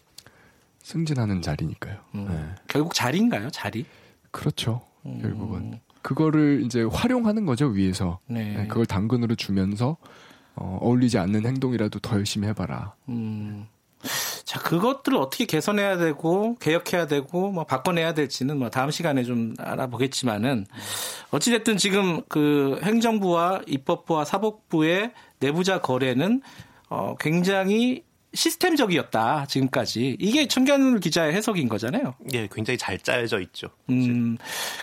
승진하는 0.83 1.43
자리니까요. 1.43 1.97
음. 2.15 2.27
네. 2.29 2.55
결국 2.69 2.95
자리인가요? 2.95 3.51
자리? 3.51 3.85
그렇죠. 4.31 4.81
음. 5.05 5.19
결국은 5.21 5.81
그거를 6.09 6.63
이제 6.65 6.85
활용하는 6.85 7.45
거죠 7.45 7.67
위에서. 7.67 8.19
네. 8.27 8.57
네, 8.57 8.67
그걸 8.67 8.87
당근으로 8.87 9.35
주면서 9.35 9.99
어, 10.55 10.79
어울리지 10.81 11.19
않는 11.19 11.45
행동이라도 11.45 11.99
더 11.99 12.17
열심히 12.17 12.49
해봐라. 12.49 12.95
음. 13.11 13.67
자, 14.45 14.59
그것들을 14.61 15.19
어떻게 15.19 15.45
개선해야 15.45 15.99
되고, 15.99 16.57
개혁해야 16.61 17.07
되고, 17.09 17.51
뭐, 17.51 17.65
바꿔내야 17.65 18.15
될지는 18.15 18.59
뭐, 18.59 18.71
다음 18.71 18.91
시간에 18.91 19.23
좀 19.23 19.55
알아보겠지만은, 19.59 20.65
어찌됐든 21.31 21.77
지금 21.77 22.23
그 22.29 22.81
행정부와 22.83 23.61
입법부와 23.67 24.25
사법부의 24.25 25.13
내부자 25.41 25.83
거래는, 25.83 26.41
어, 26.89 27.17
굉장히 27.21 28.03
시스템적이었다, 28.35 29.47
지금까지. 29.49 30.17
이게 30.21 30.47
청견 30.47 31.01
기자의 31.01 31.33
해석인 31.35 31.69
거잖아요. 31.69 32.15
예, 32.35 32.49
굉장히 32.53 32.77
잘 32.79 32.99
짜여져 32.99 33.41
있죠. 33.41 33.69
음, 33.91 34.37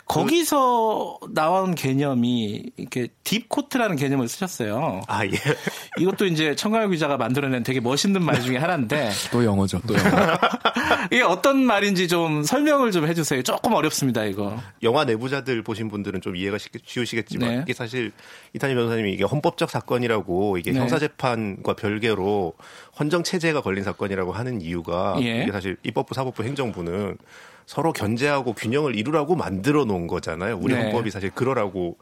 거기서 0.05 1.19
나온 1.29 1.75
개념이, 1.75 2.71
이렇게 2.77 3.07
딥코트라는 3.23 3.95
개념을 3.97 4.27
쓰셨어요. 4.27 5.01
아 5.07 5.25
예. 5.25 5.31
이것도 5.99 6.25
이제 6.25 6.55
청강현 6.55 6.91
기자가 6.91 7.17
만들어낸 7.17 7.63
되게 7.63 7.79
멋있는 7.79 8.23
말 8.23 8.41
중에 8.41 8.57
하나인데, 8.57 9.09
또 9.31 9.43
영어죠. 9.43 9.81
또 9.87 9.93
영어. 9.93 10.09
이게 11.11 11.21
어떤 11.21 11.59
말인지 11.63 12.07
좀 12.07 12.43
설명을 12.43 12.91
좀 12.91 13.07
해주세요. 13.07 13.43
조금 13.43 13.73
어렵습니다, 13.73 14.23
이거. 14.23 14.57
영화 14.83 15.05
내부자들 15.05 15.61
보신 15.63 15.89
분들은 15.89 16.21
좀 16.21 16.35
이해가 16.35 16.57
쉽- 16.57 16.71
쉬우시겠지만 16.85 17.49
네. 17.49 17.61
이게 17.63 17.73
사실 17.73 18.11
이탄희 18.53 18.73
변호사님이 18.75 19.11
이게 19.13 19.23
헌법적 19.23 19.69
사건이라고 19.69 20.57
이게 20.57 20.71
네. 20.71 20.79
형사 20.79 20.97
재판과 20.99 21.75
별개로 21.75 22.53
헌정 22.99 23.23
체 23.23 23.34
제가 23.39 23.61
걸린 23.61 23.83
사건이라고 23.83 24.31
하는 24.31 24.61
이유가 24.61 25.17
예. 25.21 25.43
이게 25.43 25.51
사실 25.51 25.77
입법부, 25.83 26.13
사법부, 26.13 26.43
행정부는 26.43 27.17
서로 27.65 27.93
견제하고 27.93 28.53
균형을 28.53 28.95
이루라고 28.95 29.35
만들어 29.35 29.85
놓은 29.85 30.07
거잖아요. 30.07 30.59
우리 30.61 30.73
네. 30.73 30.83
헌법이 30.83 31.09
사실 31.09 31.31
그러라고 31.31 31.97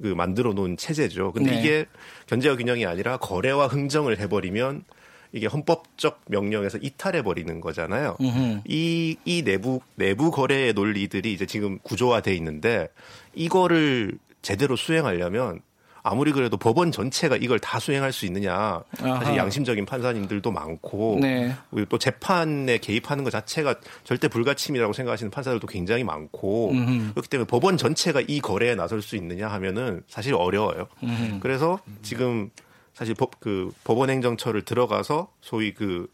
그 0.00 0.08
만들어 0.08 0.52
놓은 0.52 0.76
체제죠. 0.76 1.32
근데 1.32 1.52
네. 1.52 1.60
이게 1.60 1.86
견제와 2.26 2.56
균형이 2.56 2.84
아니라 2.84 3.16
거래와 3.16 3.66
흥정을 3.68 4.18
해버리면 4.18 4.84
이게 5.32 5.46
헌법적 5.46 6.22
명령에서 6.26 6.78
이탈해 6.78 7.22
버리는 7.22 7.60
거잖아요. 7.60 8.16
음흠. 8.20 8.60
이, 8.66 9.16
이 9.24 9.42
내부, 9.42 9.80
내부 9.96 10.30
거래의 10.30 10.72
논리들이 10.72 11.32
이제 11.32 11.46
지금 11.46 11.78
구조화돼 11.82 12.34
있는데 12.36 12.88
이거를 13.34 14.18
제대로 14.42 14.76
수행하려면 14.76 15.60
아무리 16.08 16.30
그래도 16.30 16.56
법원 16.56 16.92
전체가 16.92 17.36
이걸 17.36 17.58
다 17.58 17.80
수행할 17.80 18.12
수 18.12 18.26
있느냐. 18.26 18.54
아하. 18.54 19.18
사실 19.18 19.36
양심적인 19.36 19.84
판사님들도 19.86 20.52
많고 20.52 21.18
네. 21.20 21.52
그리고 21.70 21.88
또 21.88 21.98
재판에 21.98 22.78
개입하는 22.78 23.24
것 23.24 23.30
자체가 23.30 23.74
절대 24.04 24.28
불가침이라고 24.28 24.92
생각하시는 24.92 25.30
판사들도 25.32 25.66
굉장히 25.66 26.04
많고 26.04 26.70
음흠. 26.70 27.10
그렇기 27.14 27.28
때문에 27.28 27.46
법원 27.48 27.76
전체가 27.76 28.22
이 28.28 28.40
거래에 28.40 28.76
나설 28.76 29.02
수 29.02 29.16
있느냐 29.16 29.48
하면은 29.48 30.02
사실 30.06 30.34
어려워요. 30.34 30.86
음흠. 31.02 31.40
그래서 31.40 31.80
지금 32.02 32.50
사실 32.94 33.14
법, 33.14 33.40
그 33.40 33.72
법원 33.82 34.08
행정처를 34.08 34.62
들어가서 34.62 35.28
소위 35.40 35.74
그 35.74 36.06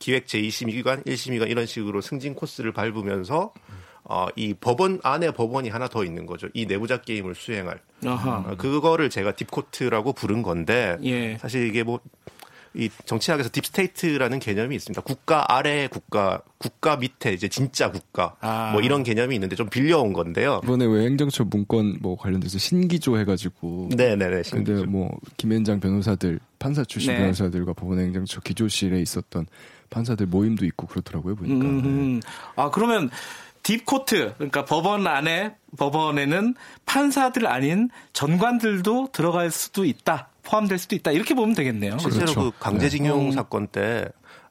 기획 0.00 0.26
제2심의관, 0.26 1.06
1심의관 1.06 1.48
이런 1.48 1.66
식으로 1.66 2.00
승진 2.00 2.34
코스를 2.34 2.72
밟으면서 2.72 3.52
어, 4.08 4.28
이 4.36 4.54
법원 4.54 5.00
안에 5.02 5.32
법원이 5.32 5.68
하나 5.68 5.88
더 5.88 6.04
있는 6.04 6.26
거죠. 6.26 6.48
이 6.54 6.66
내부자 6.66 7.00
게임을 7.00 7.34
수행할. 7.34 7.80
아하. 8.04 8.44
어, 8.46 8.56
그거를 8.56 9.10
제가 9.10 9.32
딥코트라고 9.32 10.12
부른 10.12 10.42
건데 10.42 10.96
예. 11.02 11.36
사실 11.38 11.66
이게 11.66 11.82
뭐 11.82 12.00
이 12.76 12.90
정치학에서 13.06 13.48
deep 13.50 13.74
state라는 13.74 14.38
개념이 14.38 14.76
있습니다. 14.76 15.00
국가 15.00 15.56
아래 15.56 15.88
국가, 15.88 16.42
국가 16.58 16.96
밑에 16.96 17.32
이제 17.32 17.48
진짜 17.48 17.90
국가 17.90 18.36
아. 18.40 18.70
뭐 18.72 18.82
이런 18.82 19.02
개념이 19.02 19.34
있는데 19.34 19.56
좀 19.56 19.70
빌려온 19.70 20.12
건데요. 20.12 20.60
이번에 20.62 20.84
왜 20.84 21.06
행정처 21.06 21.44
문건 21.44 21.98
뭐 22.02 22.16
관련돼서 22.16 22.58
신기조 22.58 23.18
해가지고. 23.18 23.88
네네네. 23.96 24.24
근데 24.26 24.42
신기조. 24.42 24.84
뭐 24.84 25.10
김앤장 25.38 25.80
변호사들 25.80 26.38
판사 26.58 26.84
출신 26.84 27.12
네. 27.12 27.18
변호사들과 27.20 27.72
법원행정처 27.72 28.40
기조실에 28.40 29.00
있었던 29.00 29.46
판사들 29.88 30.26
모임도 30.26 30.66
있고 30.66 30.86
그렇더라고요 30.86 31.34
보니까. 31.36 31.64
네. 31.64 31.70
음, 31.70 32.20
아, 32.56 32.70
그러면 32.70 33.08
deep 33.66 33.93
court, 33.93 34.34
그러니까 34.36 34.64
법원 34.64 35.08
안에, 35.08 35.56
법원에는 35.76 36.54
판사들 36.84 37.48
아닌 37.48 37.90
전관들도 38.12 39.08
들어갈 39.12 39.50
수도 39.50 39.84
있다. 39.84 40.28
포함될 40.44 40.78
수도 40.78 40.94
있다. 40.94 41.10
이렇게 41.10 41.34
보면 41.34 41.56
되겠네요. 41.56 41.98
실제로 41.98 42.26
그렇죠. 42.26 42.40
그 42.52 42.58
강제징용 42.60 43.30
네. 43.30 43.32
사건 43.32 43.66
때 43.66 44.06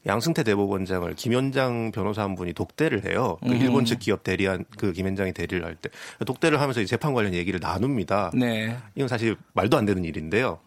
양승태 0.06 0.44
대법원장을 0.44 1.14
김현장 1.16 1.94
변호사 1.94 2.24
한 2.24 2.36
분이 2.36 2.52
독대를 2.52 3.06
해요. 3.06 3.38
그 3.42 3.54
음. 3.54 3.56
일본 3.56 3.86
측 3.86 4.00
기업 4.00 4.24
대리한 4.24 4.66
그 4.78 4.92
김현장이 4.92 5.32
대리를 5.32 5.64
할 5.64 5.78
때 5.78 5.90
독대를 6.26 6.60
하면서 6.60 6.82
이 6.82 6.86
재판 6.86 7.14
관련 7.14 7.34
얘기를 7.34 7.62
나눕니다. 7.62 8.32
네. 8.34 8.76
이건 8.96 9.08
사실 9.08 9.38
말도 9.54 9.78
안 9.78 9.86
되는 9.86 10.04
일인데요. 10.04 10.60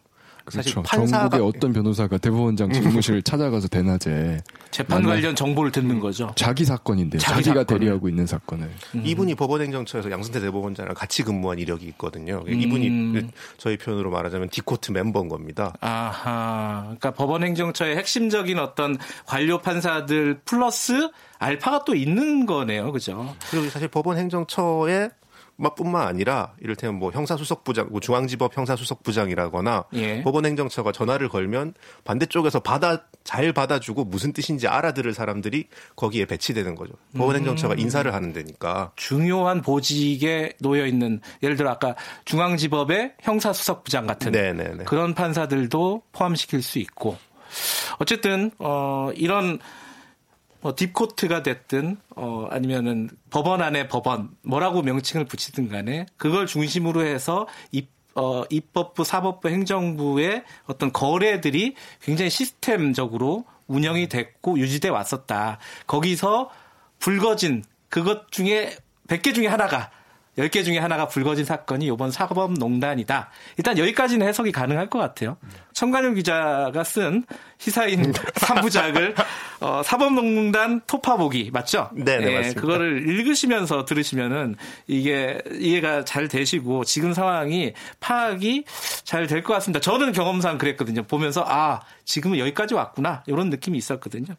사실 0.49 0.73
그렇죠. 0.73 0.81
판사가 0.83 1.29
전국의 1.29 1.47
어떤 1.47 1.73
변호사가 1.73 2.17
대법원장 2.17 2.71
집무실을 2.71 3.21
찾아가서 3.21 3.67
대낮에 3.67 4.41
재판 4.71 5.03
관련 5.03 5.35
정보를 5.35 5.71
듣는 5.71 5.99
거죠. 5.99 6.31
자기 6.35 6.65
사건인데 6.65 7.17
자기 7.17 7.43
자기가 7.43 7.61
사건을. 7.61 7.79
대리하고 7.79 8.09
있는 8.09 8.25
사건을 8.25 8.69
이분이 9.03 9.35
법원행정처에서 9.35 10.11
양승태 10.11 10.39
대법원장이랑 10.39 10.95
같이 10.95 11.23
근무한 11.23 11.59
이력이 11.59 11.85
있거든요. 11.87 12.43
이분이 12.47 12.87
음. 12.87 13.31
저희 13.57 13.77
표현으로 13.77 14.11
말하자면 14.11 14.49
디코트 14.49 14.91
멤버인 14.91 15.29
겁니다. 15.29 15.73
아하. 15.79 16.81
그러니까 16.83 17.11
법원 17.11 17.43
행정처의 17.43 17.97
핵심적인 17.97 18.59
어떤 18.59 18.97
관료 19.25 19.59
판사들 19.59 20.41
플러스 20.45 21.09
알파가 21.39 21.85
또 21.85 21.95
있는 21.95 22.45
거네요. 22.45 22.91
그죠? 22.91 23.35
그리고 23.49 23.69
사실 23.69 23.87
법원행정처의 23.87 25.09
뿐만 25.75 26.07
아니라 26.07 26.53
이를테면 26.61 26.99
뭐 26.99 27.11
형사수석부장, 27.11 27.89
뭐 27.91 27.99
중앙지법 27.99 28.55
형사수석부장이라거나 28.55 29.85
예. 29.93 30.23
법원행정처가 30.23 30.91
전화를 30.91 31.29
걸면 31.29 31.73
반대쪽에서 32.05 32.61
받아 32.61 33.03
잘 33.23 33.51
받아주고 33.53 34.05
무슨 34.05 34.33
뜻인지 34.33 34.67
알아들을 34.67 35.13
사람들이 35.13 35.67
거기에 35.95 36.25
배치되는 36.25 36.75
거죠. 36.75 36.93
법원행정처가 37.17 37.75
음. 37.75 37.79
인사를 37.79 38.11
하는 38.13 38.33
데니까. 38.33 38.91
중요한 38.95 39.61
보직에 39.61 40.53
놓여 40.61 40.85
있는 40.85 41.21
예를 41.43 41.55
들어 41.55 41.69
아까 41.69 41.95
중앙지법의 42.25 43.15
형사수석부장 43.21 44.07
같은 44.07 44.31
네네네. 44.31 44.85
그런 44.85 45.13
판사들도 45.13 46.03
포함시킬 46.11 46.61
수 46.61 46.79
있고 46.79 47.17
어쨌든 47.99 48.51
어 48.59 49.11
이런 49.15 49.59
뭐 50.61 50.75
딥코트가 50.75 51.43
됐든 51.43 51.97
어 52.15 52.47
아니면은 52.49 53.09
법원 53.29 53.61
안에 53.61 53.87
법원 53.87 54.29
뭐라고 54.43 54.81
명칭을 54.81 55.25
붙이든 55.25 55.69
간에 55.69 56.05
그걸 56.17 56.47
중심으로 56.47 57.05
해서 57.05 57.47
입 57.71 57.89
어, 58.15 58.43
입법부, 58.49 59.05
사법부, 59.05 59.47
행정부의 59.49 60.43
어떤 60.65 60.91
거래들이 60.91 61.75
굉장히 62.01 62.29
시스템적으로 62.29 63.45
운영이 63.67 64.09
됐고 64.09 64.59
유지돼 64.59 64.89
왔었다. 64.89 65.59
거기서 65.87 66.49
불거진 66.97 67.63
그것 67.87 68.29
중에 68.31 68.75
100개 69.07 69.33
중에 69.33 69.47
하나가 69.47 69.89
10개 70.39 70.63
중에 70.65 70.79
하나가 70.79 71.07
불거진 71.07 71.45
사건이 71.45 71.85
이번 71.87 72.09
사법농단이다. 72.11 73.29
일단 73.57 73.77
여기까지는 73.77 74.27
해석이 74.27 74.51
가능할 74.51 74.89
것 74.89 74.97
같아요. 74.99 75.37
청관용 75.73 76.15
기자가 76.15 76.83
쓴 76.83 77.23
시사인 77.57 78.11
3부작을 78.35 79.13
어, 79.59 79.81
사법농단 79.83 80.81
토파보기 80.87 81.51
맞죠? 81.51 81.89
네네, 81.93 82.33
맞습니다. 82.33 82.61
그거를 82.61 83.07
읽으시면서 83.09 83.85
들으시면은 83.85 84.55
이게 84.87 85.39
이해가 85.59 86.05
잘 86.05 86.27
되시고 86.27 86.85
지금 86.85 87.13
상황이 87.13 87.73
파악이 87.99 88.63
잘 89.03 89.27
될 89.27 89.43
것 89.43 89.53
같습니다. 89.55 89.79
저는 89.79 90.11
경험상 90.13 90.57
그랬거든요. 90.57 91.03
보면서 91.03 91.43
아 91.47 91.81
지금은 92.05 92.39
여기까지 92.39 92.73
왔구나 92.73 93.23
이런 93.27 93.49
느낌이 93.49 93.77
있었거든요. 93.77 94.35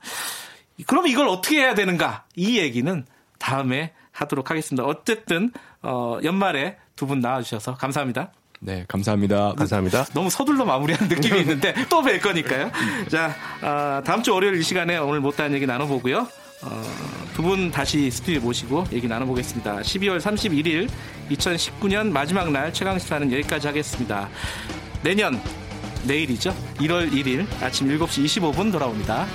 그럼 0.86 1.06
이걸 1.06 1.28
어떻게 1.28 1.58
해야 1.60 1.74
되는가? 1.74 2.24
이 2.36 2.58
얘기는 2.58 3.04
다음에 3.38 3.92
하도록 4.12 4.50
하겠습니다. 4.50 4.84
어쨌든 4.84 5.52
어, 5.82 6.18
연말에 6.22 6.76
두 6.96 7.06
분 7.06 7.20
나와주셔서 7.20 7.74
감사합니다. 7.76 8.32
네 8.62 8.84
감사합니다. 8.88 9.54
감사합니다. 9.56 10.04
너무 10.12 10.28
서둘러 10.28 10.66
마무리하는 10.66 11.08
느낌이 11.08 11.40
있는데 11.40 11.72
또 11.88 12.02
뵐 12.02 12.20
거니까요. 12.20 12.70
자, 13.08 13.34
아, 13.62 14.02
다음 14.04 14.22
주 14.22 14.34
월요일 14.34 14.56
이 14.58 14.62
시간에 14.62 14.98
오늘 14.98 15.20
못다한 15.20 15.52
얘기 15.54 15.64
나눠보고요. 15.66 16.26
어, 16.62 16.82
두 17.34 17.42
분 17.42 17.70
다시 17.70 18.10
스튜디오 18.10 18.42
모시고 18.42 18.84
얘기 18.92 19.08
나눠보겠습니다. 19.08 19.76
12월 19.80 20.20
31일 20.20 20.90
2019년 21.30 22.10
마지막 22.10 22.50
날 22.52 22.70
최강시사는 22.70 23.32
여기까지 23.32 23.66
하겠습니다. 23.68 24.28
내년 25.02 25.40
내일이죠. 26.04 26.54
1월 26.80 27.10
1일 27.10 27.46
아침 27.62 27.88
7시 27.88 28.24
25분 28.26 28.70
돌아옵니다. 28.72 29.26